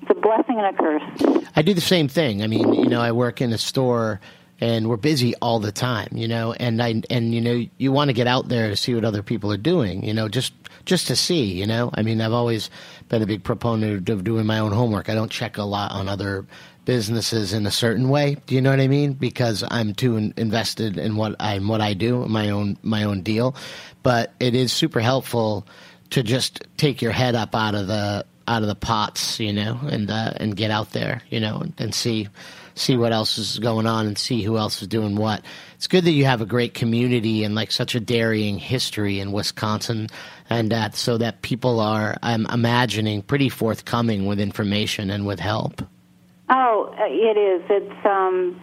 it's 0.02 0.10
a 0.10 0.20
blessing 0.20 0.58
and 0.58 0.66
a 0.66 0.72
curse. 0.72 1.46
I 1.54 1.62
do 1.62 1.72
the 1.72 1.80
same 1.80 2.08
thing. 2.08 2.42
I 2.42 2.46
mean, 2.46 2.72
you 2.74 2.88
know, 2.88 3.00
I 3.00 3.12
work 3.12 3.40
in 3.40 3.52
a 3.52 3.58
store 3.58 4.20
and 4.64 4.88
we're 4.88 4.96
busy 4.96 5.34
all 5.42 5.60
the 5.60 5.70
time, 5.70 6.08
you 6.12 6.26
know, 6.26 6.54
and 6.54 6.82
I 6.82 7.02
and 7.10 7.34
you 7.34 7.40
know, 7.42 7.66
you 7.76 7.92
want 7.92 8.08
to 8.08 8.14
get 8.14 8.26
out 8.26 8.48
there 8.48 8.70
to 8.70 8.76
see 8.76 8.94
what 8.94 9.04
other 9.04 9.22
people 9.22 9.52
are 9.52 9.58
doing, 9.58 10.02
you 10.02 10.14
know, 10.14 10.26
just 10.26 10.54
just 10.86 11.06
to 11.08 11.16
see, 11.16 11.44
you 11.44 11.66
know. 11.66 11.90
I 11.92 12.00
mean, 12.02 12.22
I've 12.22 12.32
always 12.32 12.70
been 13.10 13.20
a 13.20 13.26
big 13.26 13.44
proponent 13.44 14.08
of 14.08 14.24
doing 14.24 14.46
my 14.46 14.58
own 14.58 14.72
homework. 14.72 15.10
I 15.10 15.14
don't 15.14 15.30
check 15.30 15.58
a 15.58 15.64
lot 15.64 15.92
on 15.92 16.08
other 16.08 16.46
businesses 16.86 17.52
in 17.52 17.66
a 17.66 17.70
certain 17.70 18.08
way. 18.08 18.38
Do 18.46 18.54
you 18.54 18.62
know 18.62 18.70
what 18.70 18.80
I 18.80 18.88
mean? 18.88 19.12
Because 19.12 19.62
I'm 19.70 19.92
too 19.92 20.16
in, 20.16 20.32
invested 20.38 20.96
in 20.96 21.16
what 21.16 21.36
I 21.38 21.58
what 21.58 21.82
I 21.82 21.92
do, 21.92 22.24
my 22.24 22.48
own 22.48 22.78
my 22.82 23.04
own 23.04 23.20
deal. 23.20 23.54
But 24.02 24.32
it 24.40 24.54
is 24.54 24.72
super 24.72 25.00
helpful 25.00 25.66
to 26.10 26.22
just 26.22 26.64
take 26.78 27.02
your 27.02 27.12
head 27.12 27.34
up 27.34 27.54
out 27.54 27.74
of 27.74 27.86
the 27.86 28.24
out 28.48 28.62
of 28.62 28.68
the 28.68 28.74
pots, 28.74 29.38
you 29.40 29.52
know, 29.52 29.78
and 29.90 30.10
uh, 30.10 30.32
and 30.38 30.56
get 30.56 30.70
out 30.70 30.92
there, 30.92 31.20
you 31.28 31.40
know, 31.40 31.58
and, 31.58 31.74
and, 31.76 31.94
see 31.94 32.28
see 32.74 32.96
what 32.96 33.12
else 33.12 33.38
is 33.38 33.58
going 33.58 33.86
on 33.86 34.06
and 34.06 34.18
see 34.18 34.42
who 34.42 34.56
else 34.56 34.82
is 34.82 34.88
doing 34.88 35.16
what. 35.16 35.42
It's 35.76 35.86
good 35.86 36.04
that 36.04 36.12
you 36.12 36.24
have 36.24 36.40
a 36.40 36.46
great 36.46 36.74
community 36.74 37.44
and 37.44 37.54
like 37.54 37.70
such 37.70 37.94
a 37.94 38.00
dairying 38.00 38.58
history 38.58 39.20
in 39.20 39.32
Wisconsin, 39.32 40.08
and 40.50 40.70
that 40.70 40.94
so 40.94 41.18
that 41.18 41.42
people 41.42 41.80
are, 41.80 42.16
I'm 42.22 42.46
imagining, 42.46 43.22
pretty 43.22 43.48
forthcoming 43.48 44.26
with 44.26 44.40
information 44.40 45.10
and 45.10 45.26
with 45.26 45.40
help. 45.40 45.82
Oh, 46.50 46.94
it 46.98 47.38
is. 47.38 47.62
It's 47.70 48.06
um 48.06 48.60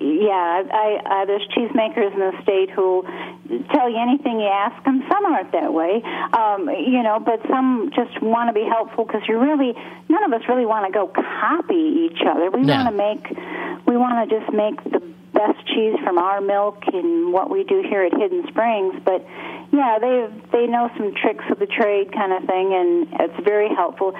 yeah, 0.00 0.62
I, 0.70 1.00
I, 1.04 1.24
there's 1.26 1.46
cheesemakers 1.48 2.12
in 2.12 2.20
the 2.20 2.42
state 2.42 2.70
who 2.70 3.02
tell 3.72 3.88
you 3.88 3.98
anything 3.98 4.40
you 4.40 4.46
ask 4.46 4.82
them. 4.84 5.04
Some 5.10 5.24
aren't 5.26 5.52
that 5.52 5.72
way, 5.72 6.02
um, 6.32 6.68
you 6.68 7.02
know, 7.02 7.20
but 7.20 7.40
some 7.48 7.90
just 7.94 8.20
want 8.22 8.48
to 8.48 8.52
be 8.52 8.66
helpful 8.66 9.04
because 9.04 9.22
you 9.28 9.38
really, 9.38 9.74
none 10.08 10.24
of 10.24 10.32
us 10.32 10.46
really 10.48 10.66
want 10.66 10.86
to 10.86 10.92
go 10.92 11.06
copy 11.08 12.10
each 12.10 12.20
other. 12.26 12.50
We 12.50 12.62
no. 12.62 12.74
want 12.74 12.88
to 12.88 12.96
make, 12.96 13.86
we 13.86 13.96
want 13.96 14.28
to 14.28 14.38
just 14.38 14.52
make 14.52 14.82
the 14.84 15.00
best 15.32 15.66
cheese 15.66 15.94
from 16.02 16.18
our 16.18 16.40
milk 16.40 16.82
and 16.92 17.32
what 17.32 17.50
we 17.50 17.64
do 17.64 17.82
here 17.82 18.02
at 18.02 18.12
Hidden 18.12 18.46
Springs. 18.48 19.00
But 19.04 19.24
yeah, 19.72 19.98
they 20.00 20.28
they 20.52 20.66
know 20.66 20.90
some 20.96 21.14
tricks 21.14 21.44
of 21.50 21.58
the 21.58 21.66
trade 21.66 22.12
kind 22.12 22.32
of 22.32 22.44
thing, 22.44 22.74
and 22.74 23.08
it's 23.20 23.44
very 23.44 23.68
helpful. 23.68 24.14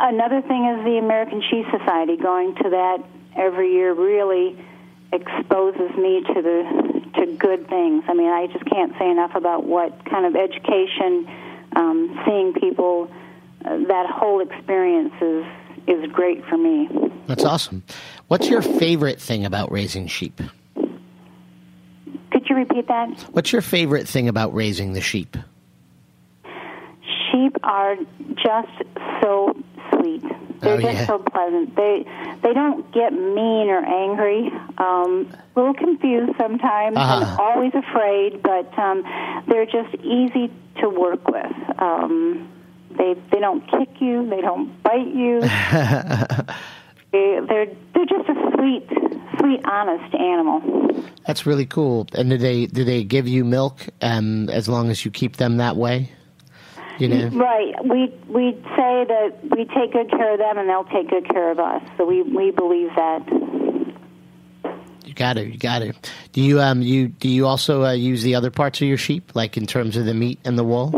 Another 0.00 0.42
thing 0.42 0.66
is 0.66 0.84
the 0.84 0.98
American 0.98 1.42
Cheese 1.50 1.66
Society 1.70 2.16
going 2.16 2.54
to 2.56 2.70
that 2.70 3.02
every 3.36 3.72
year 3.72 3.92
really 3.94 4.56
exposes 5.12 5.96
me 5.96 6.22
to 6.34 6.42
the 6.42 7.02
to 7.14 7.26
good 7.36 7.68
things. 7.68 8.04
I 8.08 8.14
mean, 8.14 8.28
I 8.28 8.48
just 8.48 8.64
can't 8.66 8.92
say 8.98 9.10
enough 9.10 9.34
about 9.34 9.64
what 9.64 10.04
kind 10.04 10.26
of 10.26 10.34
education, 10.34 11.28
um, 11.76 12.20
seeing 12.26 12.52
people, 12.54 13.08
uh, 13.64 13.76
that 13.86 14.10
whole 14.10 14.40
experience 14.40 15.14
is 15.20 15.44
is 15.86 16.10
great 16.12 16.44
for 16.46 16.56
me. 16.56 16.88
That's 17.26 17.44
awesome. 17.44 17.82
What's 18.28 18.48
your 18.48 18.62
favorite 18.62 19.20
thing 19.20 19.44
about 19.44 19.70
raising 19.70 20.06
sheep? 20.06 20.40
Could 22.32 22.48
you 22.48 22.54
you 22.54 22.60
repeat 22.60 22.88
that? 22.88 23.20
What's 23.32 23.52
your 23.52 23.62
favorite 23.62 24.08
thing 24.08 24.28
about 24.28 24.54
raising 24.54 24.92
the 24.92 25.00
sheep? 25.00 25.36
Sheep 27.30 27.56
are 27.62 27.96
just 28.36 28.82
so 29.22 29.54
sweet. 29.92 30.24
They're 30.64 30.74
Oh, 30.74 30.80
just 30.80 30.94
yeah. 30.94 31.06
so 31.06 31.18
pleasant. 31.18 31.76
They 31.76 32.04
they 32.42 32.52
don't 32.52 32.90
get 32.92 33.12
mean 33.12 33.68
or 33.70 33.84
angry. 33.84 34.50
Um, 34.78 35.28
a 35.56 35.60
little 35.60 35.74
confused 35.74 36.32
sometimes, 36.38 36.96
and 36.96 37.22
Uh-huh. 37.22 37.42
always 37.42 37.72
afraid. 37.74 38.42
But 38.42 38.76
um, 38.78 39.04
they're 39.48 39.66
just 39.66 39.94
easy 40.02 40.50
to 40.80 40.88
work 40.88 41.28
with. 41.28 41.52
Um, 41.80 42.48
they 42.98 43.14
they 43.30 43.40
don't 43.40 43.62
kick 43.70 44.00
you. 44.00 44.28
They 44.28 44.40
don't 44.40 44.82
bite 44.82 45.08
you. 45.14 45.40
they, 47.12 47.40
they're 47.48 47.66
they're 47.94 48.06
just 48.06 48.28
a 48.28 48.50
sweet, 48.56 48.88
sweet, 49.38 49.60
honest 49.64 50.14
animal. 50.14 50.60
That's 51.26 51.46
really 51.46 51.66
cool. 51.66 52.06
And 52.14 52.30
do 52.30 52.36
they 52.38 52.66
do 52.66 52.84
they 52.84 53.04
give 53.04 53.26
you 53.28 53.44
milk 53.44 53.86
um, 54.02 54.48
as 54.50 54.68
long 54.68 54.90
as 54.90 55.04
you 55.04 55.10
keep 55.10 55.36
them 55.36 55.56
that 55.58 55.76
way? 55.76 56.10
You 56.98 57.08
know. 57.08 57.28
Right. 57.28 57.74
We 57.84 58.12
we 58.28 58.52
say 58.76 59.04
that 59.08 59.38
we 59.42 59.64
take 59.64 59.92
good 59.92 60.10
care 60.10 60.32
of 60.32 60.38
them, 60.38 60.58
and 60.58 60.68
they'll 60.68 60.84
take 60.84 61.10
good 61.10 61.28
care 61.28 61.50
of 61.50 61.58
us. 61.58 61.82
So 61.96 62.04
we 62.04 62.22
we 62.22 62.50
believe 62.52 62.90
that. 62.96 63.22
You 65.04 65.12
got 65.14 65.34
to, 65.34 65.44
you 65.46 65.58
got 65.58 65.80
to. 65.80 65.92
Do 66.32 66.40
you 66.40 66.60
um 66.60 66.82
you 66.82 67.08
do 67.08 67.28
you 67.28 67.46
also 67.46 67.84
uh, 67.84 67.92
use 67.92 68.22
the 68.22 68.34
other 68.34 68.50
parts 68.50 68.80
of 68.80 68.88
your 68.88 68.96
sheep, 68.96 69.34
like 69.34 69.56
in 69.56 69.66
terms 69.66 69.96
of 69.96 70.04
the 70.06 70.14
meat 70.14 70.38
and 70.44 70.58
the 70.58 70.64
wool? 70.64 70.90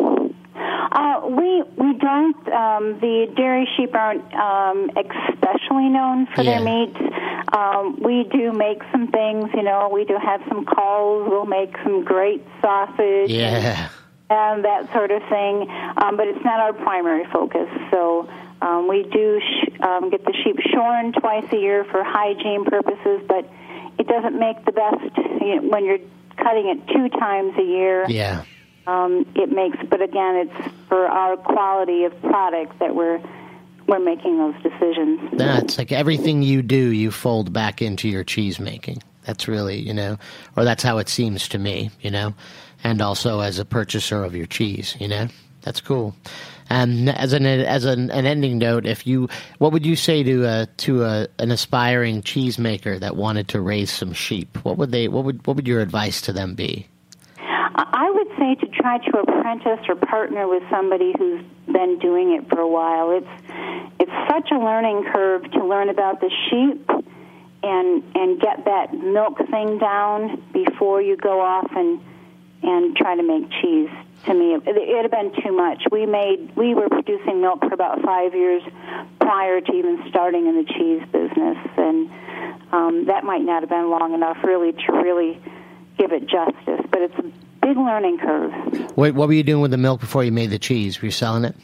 Uh, 0.92 1.20
we 1.28 1.62
we 1.76 1.92
don't. 1.98 2.48
Um, 2.48 3.00
the 3.00 3.32
dairy 3.36 3.68
sheep 3.76 3.94
aren't 3.94 4.22
um, 4.34 4.90
especially 4.96 5.88
known 5.88 6.26
for 6.34 6.42
Yeah. 6.42 6.60
their 6.60 6.64
meat. 6.64 6.96
Um, 7.52 7.98
we 8.02 8.24
do 8.32 8.52
make 8.52 8.82
some 8.92 9.08
things. 9.08 9.50
You 9.54 9.62
know, 9.62 9.90
we 9.92 10.04
do 10.04 10.16
have 10.22 10.40
some 10.48 10.64
calls. 10.64 11.28
We'll 11.28 11.46
make 11.46 11.74
some 11.82 12.04
great 12.04 12.44
sausage. 12.62 13.30
Yeah. 13.30 13.88
and 13.88 13.90
that 14.28 14.92
sort 14.92 15.10
of 15.10 15.22
thing. 15.28 15.70
Um, 15.96 16.16
but 16.16 16.28
it's 16.28 16.44
not 16.44 16.60
our 16.60 16.72
primary 16.72 17.24
focus. 17.32 17.68
So 17.90 18.28
um, 18.60 18.88
we 18.88 19.02
do 19.04 19.40
sh- 19.40 19.80
um, 19.80 20.10
get 20.10 20.24
the 20.24 20.34
sheep 20.44 20.56
shorn 20.72 21.12
twice 21.12 21.46
a 21.52 21.56
year 21.56 21.84
for 21.84 22.02
hygiene 22.02 22.64
purposes, 22.64 23.22
but 23.28 23.48
it 23.98 24.06
doesn't 24.06 24.38
make 24.38 24.64
the 24.64 24.72
best 24.72 25.16
you 25.40 25.56
know, 25.56 25.68
when 25.68 25.84
you're 25.84 26.00
cutting 26.36 26.68
it 26.68 26.86
two 26.88 27.08
times 27.18 27.54
a 27.58 27.62
year. 27.62 28.04
Yeah. 28.08 28.44
Um, 28.86 29.26
it 29.34 29.50
makes, 29.50 29.78
but 29.88 30.00
again, 30.00 30.48
it's 30.48 30.74
for 30.88 31.06
our 31.06 31.36
quality 31.36 32.04
of 32.04 32.20
product 32.22 32.78
that 32.78 32.94
we're 32.94 33.20
we're 33.88 33.98
making 34.00 34.38
those 34.38 34.54
decisions. 34.62 35.20
That's 35.32 35.78
like 35.78 35.92
everything 35.92 36.42
you 36.42 36.60
do, 36.62 36.76
you 36.76 37.12
fold 37.12 37.52
back 37.52 37.80
into 37.80 38.08
your 38.08 38.24
cheese 38.24 38.58
making. 38.58 39.00
That's 39.26 39.48
really, 39.48 39.78
you 39.80 39.92
know, 39.92 40.18
or 40.56 40.64
that's 40.64 40.82
how 40.82 40.98
it 40.98 41.08
seems 41.08 41.48
to 41.48 41.58
me, 41.58 41.90
you 42.00 42.10
know, 42.10 42.34
and 42.84 43.02
also 43.02 43.40
as 43.40 43.58
a 43.58 43.64
purchaser 43.64 44.24
of 44.24 44.34
your 44.34 44.46
cheese, 44.46 44.96
you 45.00 45.08
know, 45.08 45.28
that's 45.62 45.80
cool. 45.80 46.14
And 46.70 47.08
as 47.10 47.32
an 47.32 47.46
as 47.46 47.84
an, 47.84 48.10
an 48.10 48.26
ending 48.26 48.58
note, 48.58 48.86
if 48.86 49.06
you, 49.06 49.28
what 49.58 49.72
would 49.72 49.86
you 49.86 49.96
say 49.96 50.22
to 50.22 50.66
to 50.66 51.04
a, 51.04 51.28
an 51.38 51.50
aspiring 51.50 52.22
cheesemaker 52.22 52.98
that 53.00 53.16
wanted 53.16 53.48
to 53.48 53.60
raise 53.60 53.90
some 53.90 54.12
sheep? 54.12 54.58
What 54.64 54.78
would 54.78 54.90
they? 54.90 55.08
What 55.08 55.24
would 55.24 55.46
what 55.46 55.56
would 55.56 55.68
your 55.68 55.80
advice 55.80 56.20
to 56.22 56.32
them 56.32 56.54
be? 56.54 56.88
I 57.38 58.10
would 58.10 58.28
say 58.38 58.54
to 58.54 58.66
try 58.68 58.98
to 58.98 59.18
apprentice 59.18 59.84
or 59.88 59.96
partner 59.96 60.48
with 60.48 60.62
somebody 60.70 61.12
who's 61.18 61.44
been 61.66 61.98
doing 61.98 62.32
it 62.32 62.48
for 62.48 62.58
a 62.58 62.68
while. 62.68 63.10
It's 63.10 63.26
it's 64.00 64.30
such 64.30 64.50
a 64.50 64.58
learning 64.58 65.04
curve 65.12 65.50
to 65.52 65.64
learn 65.64 65.88
about 65.88 66.20
the 66.20 66.30
sheep 66.48 66.88
and 67.66 68.02
and 68.14 68.40
get 68.40 68.64
that 68.64 68.94
milk 68.94 69.38
thing 69.50 69.78
down 69.78 70.42
before 70.52 71.02
you 71.02 71.16
go 71.16 71.40
off 71.40 71.70
and 71.74 72.00
and 72.62 72.96
try 72.96 73.16
to 73.16 73.22
make 73.22 73.50
cheese. 73.62 73.90
To 74.24 74.34
me, 74.34 74.54
it, 74.54 74.66
it'd 74.66 75.10
been 75.10 75.32
too 75.42 75.52
much. 75.52 75.84
We 75.90 76.06
made 76.06 76.54
we 76.56 76.74
were 76.74 76.88
producing 76.88 77.40
milk 77.40 77.60
for 77.60 77.74
about 77.74 78.02
five 78.02 78.34
years 78.34 78.62
prior 79.20 79.60
to 79.60 79.72
even 79.72 80.04
starting 80.08 80.46
in 80.46 80.56
the 80.56 80.64
cheese 80.64 81.02
business, 81.12 81.58
and 81.76 82.10
um, 82.72 83.04
that 83.06 83.24
might 83.24 83.42
not 83.42 83.62
have 83.62 83.70
been 83.70 83.90
long 83.90 84.14
enough 84.14 84.38
really 84.42 84.72
to 84.72 84.92
really 84.92 85.40
give 85.98 86.12
it 86.12 86.26
justice. 86.26 86.86
But 86.90 87.02
it's 87.02 87.18
a 87.18 87.22
big 87.66 87.76
learning 87.76 88.18
curve. 88.18 88.52
What, 88.96 89.14
what 89.14 89.28
were 89.28 89.34
you 89.34 89.42
doing 89.42 89.62
with 89.62 89.70
the 89.70 89.76
milk 89.76 90.00
before 90.00 90.24
you 90.24 90.32
made 90.32 90.50
the 90.50 90.58
cheese? 90.58 91.00
Were 91.00 91.06
you 91.06 91.12
selling 91.12 91.44
it? 91.44 91.54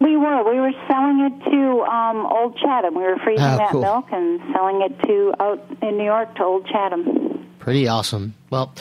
We 0.00 0.16
were. 0.16 0.50
We 0.50 0.60
were 0.60 0.72
selling 0.88 1.20
it 1.20 1.50
to 1.84 1.90
um, 1.90 2.26
Old 2.26 2.56
Chatham. 2.56 2.94
We 2.94 3.02
were 3.02 3.16
freezing 3.24 3.44
Oh, 3.46 3.56
that 3.56 3.70
cool. 3.70 3.80
milk 3.82 4.06
and 4.12 4.40
selling 4.52 4.82
it 4.82 4.98
to 5.06 5.34
out 5.40 5.60
in 5.82 5.96
New 5.98 6.04
York 6.04 6.34
to 6.36 6.44
Old 6.44 6.66
Chatham. 6.66 7.19
Pretty 7.60 7.86
awesome. 7.86 8.34
Well, 8.48 8.72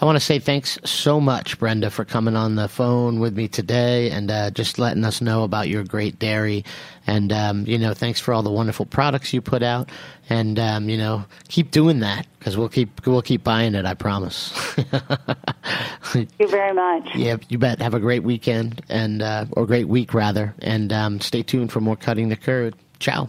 I 0.00 0.04
want 0.04 0.14
to 0.14 0.20
say 0.24 0.38
thanks 0.38 0.78
so 0.84 1.20
much, 1.20 1.58
Brenda, 1.58 1.90
for 1.90 2.04
coming 2.04 2.36
on 2.36 2.54
the 2.54 2.68
phone 2.68 3.18
with 3.18 3.36
me 3.36 3.48
today 3.48 4.12
and 4.12 4.30
uh, 4.30 4.50
just 4.52 4.78
letting 4.78 5.04
us 5.04 5.20
know 5.20 5.42
about 5.42 5.68
your 5.68 5.82
great 5.82 6.20
dairy. 6.20 6.64
And, 7.08 7.32
um, 7.32 7.66
you 7.66 7.78
know, 7.78 7.94
thanks 7.94 8.20
for 8.20 8.32
all 8.32 8.44
the 8.44 8.50
wonderful 8.50 8.86
products 8.86 9.32
you 9.32 9.40
put 9.40 9.64
out. 9.64 9.90
And, 10.30 10.56
um, 10.60 10.88
you 10.88 10.96
know, 10.96 11.24
keep 11.48 11.72
doing 11.72 11.98
that 11.98 12.28
because 12.38 12.56
we'll 12.56 12.68
keep, 12.68 13.04
we'll 13.04 13.22
keep 13.22 13.42
buying 13.42 13.74
it, 13.74 13.84
I 13.84 13.94
promise. 13.94 14.50
Thank 16.04 16.30
you 16.38 16.46
very 16.46 16.72
much. 16.72 17.16
yeah, 17.16 17.38
you 17.48 17.58
bet. 17.58 17.82
Have 17.82 17.94
a 17.94 18.00
great 18.00 18.22
weekend 18.22 18.82
and, 18.88 19.20
uh, 19.20 19.46
or 19.52 19.66
great 19.66 19.88
week 19.88 20.14
rather. 20.14 20.54
And 20.60 20.92
um, 20.92 21.20
stay 21.20 21.42
tuned 21.42 21.72
for 21.72 21.80
more 21.80 21.96
Cutting 21.96 22.28
the 22.28 22.36
Curd. 22.36 22.76
Ciao. 23.00 23.28